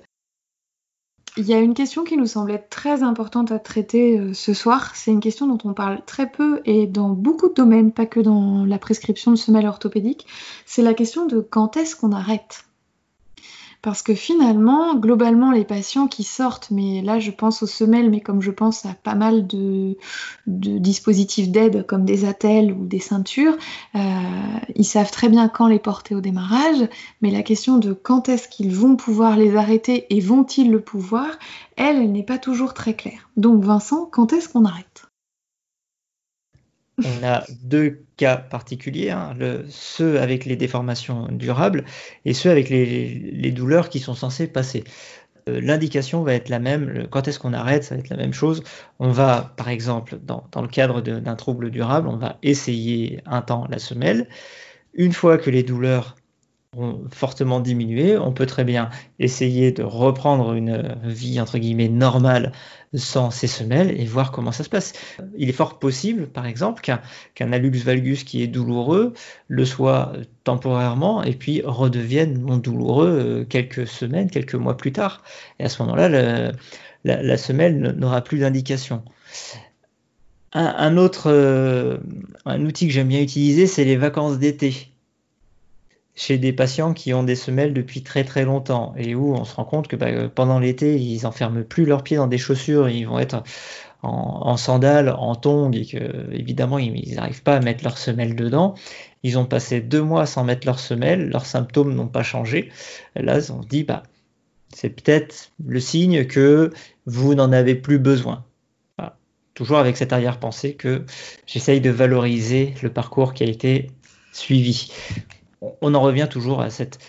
Il 1.39 1.46
y 1.46 1.53
a 1.53 1.60
une 1.60 1.75
question 1.75 2.03
qui 2.03 2.17
nous 2.17 2.25
semblait 2.25 2.57
très 2.57 3.03
importante 3.03 3.51
à 3.51 3.60
traiter 3.60 4.17
euh, 4.17 4.34
ce 4.34 4.55
soir. 4.55 4.96
C'est 4.96 5.12
une 5.12 5.19
question 5.19 5.46
dont 5.46 5.69
on 5.69 5.74
parle 5.75 6.03
très 6.03 6.31
peu 6.31 6.62
et 6.65 6.88
dans 6.88 7.10
beaucoup 7.10 7.48
de 7.48 7.53
domaines, 7.53 7.91
pas 7.91 8.07
que 8.07 8.19
dans 8.19 8.65
la 8.65 8.79
prescription 8.79 9.29
de 9.29 9.36
semelles 9.36 9.67
orthopédiques. 9.67 10.25
C'est 10.65 10.81
la 10.81 10.96
question 10.96 11.27
de 11.27 11.39
quand 11.39 11.77
est-ce 11.77 11.96
qu'on 11.96 12.12
arrête? 12.12 12.67
Parce 13.88 14.03
que 14.03 14.15
finalement, 14.15 14.96
globalement, 14.96 15.50
les 15.50 15.63
patients 15.63 16.08
qui 16.08 16.25
sortent, 16.25 16.72
mais 16.72 17.01
là 17.01 17.20
je 17.20 17.32
pense 17.32 17.63
aux 17.63 17.67
semelles, 17.67 18.10
mais 18.10 18.20
comme 18.20 18.41
je 18.41 18.51
pense 18.51 18.86
à 18.86 18.94
pas 19.01 19.15
mal 19.15 19.48
de, 19.48 19.96
dispositifs 20.46 21.48
d'aide 21.48 21.86
comme 21.86 22.03
des 22.03 22.25
attelles 22.25 22.74
ou 22.74 22.86
des 22.86 23.00
ceintures, 23.00 23.55
euh, 23.96 24.00
ils 24.75 24.83
savent 24.83 25.09
très 25.09 25.29
bien 25.29 25.48
quand 25.48 25.68
les 25.68 25.79
porter 25.79 26.16
au 26.16 26.20
démarrage, 26.20 26.90
mais 27.22 27.31
la 27.31 27.44
question 27.44 27.77
de 27.77 27.94
quand 27.94 28.27
est-ce 28.27 28.50
qu'ils 28.50 28.75
vont 28.75 28.98
pouvoir 28.98 29.38
les 29.38 29.55
arrêter 29.55 30.05
et 30.09 30.20
vont-ils 30.20 30.70
le 30.70 30.81
pouvoir, 30.81 31.29
elle, 31.77 31.96
elle 31.96 32.12
n'est 32.12 32.24
pas 32.24 32.40
toujours 32.40 32.74
très 32.74 32.94
claire. 32.94 33.29
Donc 33.38 33.64
Vincent, 33.64 34.05
quand 34.12 34.33
est-ce 34.33 34.50
qu'on 34.50 34.66
arrête? 34.66 34.87
On 37.03 37.24
a 37.24 37.44
deux 37.64 38.03
cas 38.18 38.38
particuliers, 38.38 39.12
hein, 39.12 39.36
ceux 39.70 40.20
avec 40.20 40.46
les 40.46 40.55
déformations 40.55 41.27
durables 41.31 41.86
et 42.25 42.33
ceux 42.33 42.50
avec 42.50 42.70
les, 42.70 43.51
douleurs 43.51 43.90
qui 43.90 44.00
sont 44.00 44.16
censées 44.16 44.48
passer. 44.48 44.83
Euh, 45.48 45.62
l'indication 45.62 46.24
va 46.24 46.33
être 46.33 46.50
la 46.50 46.60
même, 46.60 47.07
quand 47.10 47.27
est-ce 47.27 47.40
qu'on 47.40 47.53
arrête, 47.53 47.83
ça 47.83 47.96
va 47.96 48.00
être 48.00 48.10
la 48.10 48.18
même 48.18 48.33
chose. 48.33 48.64
On 49.00 49.12
va, 49.12 49.53
par 49.57 49.70
exemple, 49.70 50.20
dans, 50.24 50.48
dans 50.51 50.62
le 50.62 50.68
cadre 50.68 51.01
d'un 51.01 51.36
trouble 51.36 51.70
durable, 51.70 52.07
on 52.07 52.18
va 52.18 52.38
essayer 52.44 53.22
un 53.25 53.42
temps 53.42 53.68
la 53.70 53.79
semelle. 53.79 54.27
Une 54.94 55.14
fois 55.14 55.38
que 55.38 55.50
les 55.50 55.64
douleurs 55.64 56.16
fortement 57.11 57.59
diminué, 57.59 58.18
on 58.18 58.31
peut 58.31 58.46
très 58.46 58.63
bien 58.63 58.90
essayer 59.20 59.72
de 59.72 59.83
reprendre 59.83 60.53
une 60.53 60.98
vie 61.03 61.40
entre 61.40 61.57
guillemets 61.57 61.90
normale 61.90 62.51
sans 62.94 63.31
ces 63.31 63.48
semelles 63.48 64.00
et 64.00 64.05
voir 64.05 64.31
comment 64.31 64.51
ça 64.51 64.63
se 64.63 64.70
passe. 64.70 64.94
Il 65.37 65.50
est 65.50 65.53
fort 65.53 65.79
possible, 65.79 66.27
par 66.27 66.46
exemple, 66.46 66.81
qu'un 66.81 67.51
alux 67.51 67.83
valgus 67.83 68.24
qui 68.24 68.42
est 68.42 68.48
douloureux 68.48 69.13
le 69.48 69.66
soit 69.66 70.13
temporairement 70.44 71.24
et 71.24 71.33
puis 71.33 71.61
redevienne 71.63 72.40
non 72.46 72.57
douloureux 72.57 73.09
euh, 73.09 73.46
quelques 73.46 73.87
semaines, 73.87 74.29
quelques 74.29 74.55
mois 74.55 74.77
plus 74.77 74.92
tard. 74.92 75.24
Et 75.59 75.66
à 75.66 75.70
ce 75.70 75.81
moment-là, 75.83 76.53
la, 77.03 77.37
semelle 77.37 77.96
n'aura 77.98 78.22
plus 78.22 78.40
d'indication. 78.40 79.03
Un, 80.53 80.98
autre 80.98 81.29
euh, 81.29 81.98
un 82.46 82.66
outil 82.66 82.87
que 82.87 82.94
j'aime 82.94 83.09
bien 83.09 83.22
utiliser, 83.22 83.68
c'est 83.68 83.83
les 83.83 83.98
vacances 83.98 84.40
d'été 84.40 84.92
chez 86.18 86.40
des 86.40 86.51
patients 86.51 86.94
qui 86.94 87.14
ont 87.14 87.24
des 87.24 87.36
semelles 87.36 87.74
depuis 87.74 88.01
très 88.01 88.24
très 88.24 88.44
longtemps 88.44 88.94
et 88.98 89.14
où 89.14 89.36
on 89.36 89.46
se 89.46 89.56
rend 89.56 89.66
compte 89.66 89.88
que 89.88 89.96
bah, 89.96 90.27
pendant 90.30 90.60
l'été, 90.60 90.98
ils 90.98 91.27
enferment 91.27 91.64
plus 91.64 91.86
leurs 91.86 92.03
pieds 92.03 92.18
dans 92.18 92.25
des 92.25 92.40
chaussures, 92.40 92.90
ils 92.90 93.06
vont 93.06 93.20
être 93.20 93.44
en, 94.01 94.58
sandales, 94.58 95.10
en 95.10 95.36
tongs 95.36 95.72
et 95.72 95.86
que 95.86 96.34
évidemment 96.34 96.80
ils 96.80 97.16
n'arrivent 97.16 97.44
pas 97.44 97.58
à 97.58 97.60
mettre 97.60 97.84
leurs 97.84 98.00
semelles 98.00 98.36
dedans. 98.36 98.74
Ils 99.22 99.38
ont 99.38 99.46
passé 99.46 99.80
deux 99.80 100.01
mois 100.01 100.25
sans 100.25 100.44
mettre 100.44 100.66
leurs 100.66 100.80
semelles, 100.80 101.30
leurs 101.30 101.46
symptômes 101.46 101.94
n'ont 101.94 102.08
pas 102.08 102.24
changé. 102.24 102.72
là, 103.16 103.38
on 103.51 103.62
se 103.62 103.68
dit 103.68 103.84
bah 103.84 104.01
c'est 104.74 104.90
peut-être 104.90 105.51
le 105.64 105.80
signe 105.80 106.25
que 106.25 106.72
vous 107.06 107.36
n'en 107.36 107.51
avez 107.51 107.75
plus 107.75 108.00
besoin. 108.00 108.44
Toujours 109.53 109.77
avec 109.77 109.98
cette 109.98 110.14
arrière-pensée 110.14 110.74
que 110.75 111.06
j'essaye 111.46 111.82
de 111.82 111.90
valoriser 111.90 112.74
le 112.84 112.92
parcours 112.92 113.34
qui 113.34 113.44
a 113.44 113.48
été 113.48 113.92
suivi 114.32 114.92
on 115.61 115.96
en 115.96 116.01
revient 116.01 116.27
toujours 116.29 116.61
à 116.61 116.70
cette, 116.70 117.00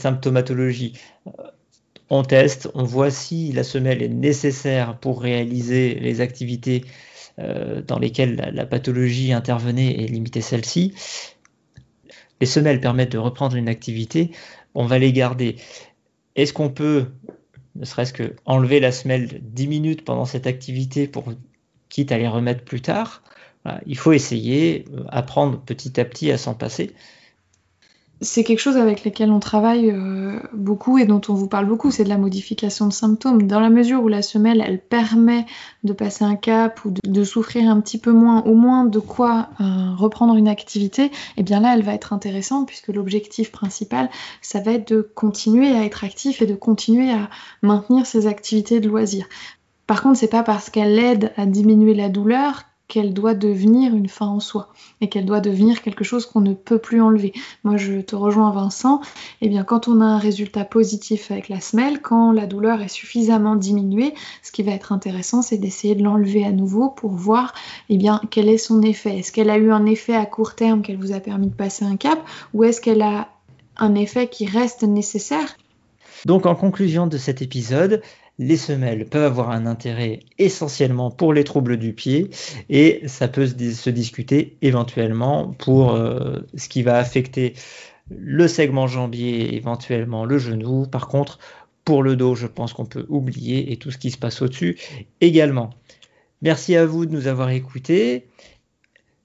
symptomatologie. 0.00 0.98
Euh, 1.26 1.30
on 2.08 2.22
teste, 2.22 2.70
on 2.74 2.84
voit 2.84 3.10
si 3.10 3.52
la 3.52 3.64
semelle 3.64 4.02
est 4.02 4.08
nécessaire 4.08 4.98
pour 4.98 5.20
réaliser 5.20 5.94
les 5.94 6.20
activités 6.20 6.84
euh, 7.38 7.82
dans 7.82 7.98
lesquelles 7.98 8.52
la, 8.54 8.66
pathologie 8.66 9.32
intervenait 9.32 9.92
et 9.92 10.06
limiter 10.06 10.40
celle-ci. 10.40 10.94
Les 12.40 12.46
semelles 12.46 12.80
permettent 12.80 13.12
de 13.12 13.18
reprendre 13.18 13.56
une 13.56 13.68
activité, 13.68 14.30
on 14.74 14.84
va 14.84 14.98
les 14.98 15.12
garder. 15.12 15.56
Est-ce 16.36 16.52
qu'on 16.52 16.70
peut, 16.70 17.06
ne 17.74 17.84
serait-ce 17.84 18.12
que 18.12 18.36
enlever 18.44 18.78
la 18.78 18.92
semelle 18.92 19.40
10 19.42 19.66
minutes 19.66 20.04
pendant 20.04 20.26
cette 20.26 20.46
activité 20.46 21.08
pour 21.08 21.32
quitte 21.88 22.12
à 22.12 22.18
les 22.18 22.28
remettre 22.28 22.64
plus 22.64 22.82
tard? 22.82 23.22
Il 23.86 23.98
faut 23.98 24.12
essayer, 24.12 24.84
euh, 24.92 25.02
apprendre 25.08 25.60
petit 25.60 25.98
à 25.98 26.04
petit 26.04 26.30
à 26.30 26.38
s'en 26.38 26.54
passer 26.54 26.94
c'est 28.22 28.44
quelque 28.44 28.60
chose 28.60 28.78
avec 28.78 29.04
lequel 29.04 29.30
on 29.30 29.40
travaille 29.40 29.90
euh, 29.90 30.40
beaucoup 30.54 30.96
et 30.96 31.04
dont 31.04 31.20
on 31.28 31.34
vous 31.34 31.48
parle 31.48 31.66
beaucoup, 31.66 31.90
c'est 31.90 32.04
de 32.04 32.08
la 32.08 32.16
modification 32.16 32.86
de 32.86 32.92
symptômes. 32.92 33.42
Dans 33.42 33.60
la 33.60 33.68
mesure 33.68 34.02
où 34.02 34.08
la 34.08 34.22
semelle, 34.22 34.64
elle 34.66 34.80
permet 34.80 35.44
de 35.84 35.92
passer 35.92 36.24
un 36.24 36.36
cap 36.36 36.82
ou 36.84 36.92
de, 37.04 37.24
souffrir 37.24 37.70
un 37.70 37.80
petit 37.80 37.98
peu 37.98 38.12
moins, 38.12 38.42
au 38.44 38.54
moins 38.54 38.84
de 38.84 38.98
quoi 39.00 39.50
euh, 39.60 39.94
reprendre 39.96 40.36
une 40.36 40.48
activité, 40.48 41.04
et 41.04 41.10
eh 41.38 41.42
bien 41.42 41.60
là, 41.60 41.74
elle 41.74 41.82
va 41.82 41.92
être 41.92 42.14
intéressante 42.14 42.66
puisque 42.66 42.88
l'objectif 42.88 43.52
principal, 43.52 44.08
ça 44.40 44.60
va 44.60 44.72
être 44.72 44.88
de 44.88 45.02
continuer 45.14 45.72
à 45.72 45.84
être 45.84 46.04
actif 46.04 46.40
et 46.40 46.46
de 46.46 46.54
continuer 46.54 47.10
à 47.10 47.28
maintenir 47.62 48.06
ses 48.06 48.26
activités 48.26 48.80
de 48.80 48.88
loisirs. 48.88 49.26
Par 49.86 50.02
contre, 50.02 50.18
c'est 50.18 50.26
pas 50.30 50.42
parce 50.42 50.70
qu'elle 50.70 50.98
aide 50.98 51.32
à 51.36 51.46
diminuer 51.46 51.94
la 51.94 52.08
douleur 52.08 52.64
qu'elle 52.88 53.12
doit 53.12 53.34
devenir 53.34 53.94
une 53.94 54.08
fin 54.08 54.26
en 54.26 54.40
soi 54.40 54.72
et 55.00 55.08
qu'elle 55.08 55.24
doit 55.24 55.40
devenir 55.40 55.82
quelque 55.82 56.04
chose 56.04 56.24
qu'on 56.26 56.40
ne 56.40 56.54
peut 56.54 56.78
plus 56.78 57.00
enlever. 57.00 57.32
Moi, 57.64 57.76
je 57.76 58.00
te 58.00 58.14
rejoins 58.14 58.52
Vincent, 58.52 59.00
eh 59.40 59.48
bien 59.48 59.64
quand 59.64 59.88
on 59.88 60.00
a 60.00 60.04
un 60.04 60.18
résultat 60.18 60.64
positif 60.64 61.30
avec 61.30 61.48
la 61.48 61.60
semelle, 61.60 62.00
quand 62.00 62.30
la 62.32 62.46
douleur 62.46 62.80
est 62.80 62.88
suffisamment 62.88 63.56
diminuée, 63.56 64.14
ce 64.42 64.52
qui 64.52 64.62
va 64.62 64.72
être 64.72 64.92
intéressant, 64.92 65.42
c'est 65.42 65.58
d'essayer 65.58 65.94
de 65.94 66.02
l'enlever 66.02 66.44
à 66.44 66.52
nouveau 66.52 66.88
pour 66.90 67.12
voir 67.12 67.54
eh 67.88 67.96
bien 67.96 68.20
quel 68.30 68.48
est 68.48 68.58
son 68.58 68.82
effet. 68.82 69.18
Est-ce 69.18 69.32
qu'elle 69.32 69.50
a 69.50 69.58
eu 69.58 69.72
un 69.72 69.86
effet 69.86 70.14
à 70.14 70.26
court 70.26 70.54
terme 70.54 70.82
qu'elle 70.82 70.98
vous 70.98 71.12
a 71.12 71.20
permis 71.20 71.48
de 71.48 71.54
passer 71.54 71.84
un 71.84 71.96
cap 71.96 72.20
ou 72.54 72.64
est-ce 72.64 72.80
qu'elle 72.80 73.02
a 73.02 73.28
un 73.76 73.94
effet 73.94 74.28
qui 74.28 74.46
reste 74.46 74.84
nécessaire? 74.84 75.56
Donc 76.24 76.46
en 76.46 76.54
conclusion 76.54 77.06
de 77.06 77.18
cet 77.18 77.42
épisode, 77.42 78.02
les 78.38 78.56
semelles 78.56 79.06
peuvent 79.06 79.24
avoir 79.24 79.50
un 79.50 79.66
intérêt 79.66 80.20
essentiellement 80.38 81.10
pour 81.10 81.32
les 81.32 81.44
troubles 81.44 81.78
du 81.78 81.92
pied 81.92 82.30
et 82.68 83.02
ça 83.06 83.28
peut 83.28 83.46
se, 83.46 83.90
discuter 83.90 84.56
éventuellement 84.62 85.54
pour 85.58 85.94
euh, 85.94 86.40
ce 86.54 86.68
qui 86.68 86.82
va 86.82 86.98
affecter 86.98 87.54
le 88.10 88.46
segment 88.46 88.86
jambier, 88.86 89.56
éventuellement 89.56 90.24
le 90.24 90.38
genou. 90.38 90.86
Par 90.86 91.08
contre, 91.08 91.38
pour 91.84 92.02
le 92.02 92.16
dos, 92.16 92.34
je 92.34 92.46
pense 92.46 92.72
qu'on 92.72 92.84
peut 92.84 93.06
oublier 93.08 93.72
et 93.72 93.76
tout 93.76 93.90
ce 93.90 93.98
qui 93.98 94.10
se 94.10 94.18
passe 94.18 94.42
au-dessus 94.42 94.76
également. 95.20 95.70
Merci 96.42 96.76
à 96.76 96.84
vous 96.84 97.06
de 97.06 97.12
nous 97.12 97.28
avoir 97.28 97.50
écoutés. 97.50 98.26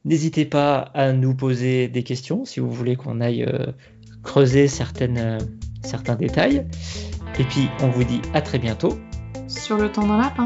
N'hésitez 0.06 0.46
pas 0.46 0.78
à 0.94 1.12
nous 1.12 1.36
poser 1.36 1.88
des 1.88 2.04
questions 2.04 2.46
si 2.46 2.60
vous 2.60 2.72
voulez 2.72 2.96
qu'on 2.96 3.22
aille 3.22 3.44
euh, 3.44 3.68
creuser 4.24 4.66
euh, 4.66 5.40
certains 5.84 6.16
détails. 6.16 6.66
Et 7.42 7.46
puis, 7.46 7.70
on 7.80 7.90
vous 7.90 8.04
dit 8.04 8.22
à 8.36 8.42
très 8.44 8.60
bientôt. 8.60 9.00
Sur 9.48 9.78
le 9.78 9.92
temps 9.92 10.06
d'un 10.06 10.20
lapin. 10.20 10.46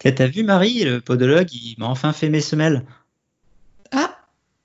T'as 0.00 0.26
vu 0.26 0.42
Marie, 0.42 0.82
le 0.82 1.00
podologue, 1.00 1.52
il 1.52 1.76
m'a 1.78 1.86
enfin 1.86 2.12
fait 2.12 2.30
mes 2.30 2.40
semelles. 2.40 2.84
Ah, 3.92 4.18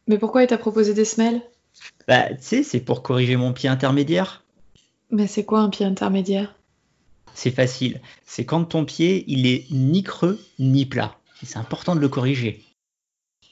mais 0.07 0.17
pourquoi 0.17 0.41
il 0.41 0.47
t'a 0.47 0.57
proposé 0.57 0.95
des 0.95 1.05
semelles? 1.05 1.43
Bah, 2.07 2.29
tu 2.29 2.37
sais, 2.39 2.63
c'est 2.63 2.79
pour 2.79 3.03
corriger 3.03 3.35
mon 3.35 3.53
pied 3.53 3.69
intermédiaire. 3.69 4.43
Mais 5.11 5.27
c'est 5.27 5.45
quoi 5.45 5.59
un 5.59 5.69
pied 5.69 5.85
intermédiaire? 5.85 6.55
C'est 7.35 7.51
facile. 7.51 8.01
C'est 8.25 8.43
quand 8.43 8.63
ton 8.63 8.85
pied, 8.85 9.23
il 9.27 9.45
est 9.45 9.67
ni 9.69 10.01
creux 10.01 10.43
ni 10.57 10.87
plat. 10.87 11.19
C'est 11.43 11.57
important 11.57 11.95
de 11.95 12.01
le 12.01 12.09
corriger. 12.09 12.63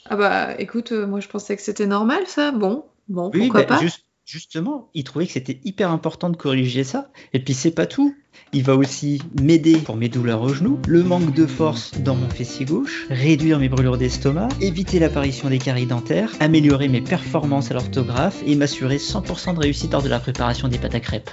Ah 0.09 0.15
bah 0.15 0.59
écoute, 0.59 0.91
euh, 0.91 1.05
moi 1.05 1.19
je 1.19 1.27
pensais 1.27 1.55
que 1.55 1.61
c'était 1.61 1.87
normal 1.87 2.23
ça. 2.27 2.51
Bon, 2.51 2.85
bon, 3.07 3.31
pourquoi 3.31 3.61
bah, 3.61 3.77
pas? 3.77 3.81
Justement, 4.25 4.89
il 4.93 5.05
trouvait 5.05 5.25
que 5.25 5.31
c'était 5.31 5.61
hyper 5.63 5.89
important 5.89 6.29
de 6.29 6.35
corriger 6.35 6.83
ça. 6.83 7.11
Et 7.31 7.39
puis 7.39 7.53
c'est 7.53 7.71
pas 7.71 7.85
tout. 7.85 8.13
Il 8.51 8.61
va 8.61 8.75
aussi 8.75 9.21
m'aider 9.41 9.77
pour 9.77 9.95
mes 9.95 10.09
douleurs 10.09 10.41
au 10.41 10.49
genou, 10.49 10.79
le 10.85 11.01
manque 11.01 11.33
de 11.33 11.45
force 11.45 11.93
dans 12.01 12.15
mon 12.15 12.29
fessier 12.29 12.65
gauche, 12.65 13.05
réduire 13.09 13.57
mes 13.57 13.69
brûlures 13.69 13.97
d'estomac, 13.97 14.49
éviter 14.59 14.99
l'apparition 14.99 15.49
des 15.49 15.59
caries 15.59 15.85
dentaires, 15.85 16.33
améliorer 16.41 16.89
mes 16.89 16.99
performances 16.99 17.71
à 17.71 17.75
l'orthographe 17.75 18.43
et 18.45 18.55
m'assurer 18.55 18.97
100% 18.97 19.55
de 19.55 19.59
réussite 19.59 19.93
lors 19.93 20.03
de 20.03 20.09
la 20.09 20.19
préparation 20.19 20.67
des 20.67 20.77
pâtes 20.77 20.95
à 20.95 20.99
crêpes. 20.99 21.31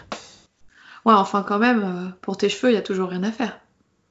Ouais, 1.04 1.14
enfin 1.14 1.42
quand 1.42 1.58
même, 1.58 1.82
euh, 1.82 2.08
pour 2.22 2.36
tes 2.36 2.48
cheveux, 2.48 2.70
il 2.70 2.74
y 2.74 2.78
a 2.78 2.82
toujours 2.82 3.08
rien 3.08 3.24
à 3.24 3.32
faire. 3.32 3.58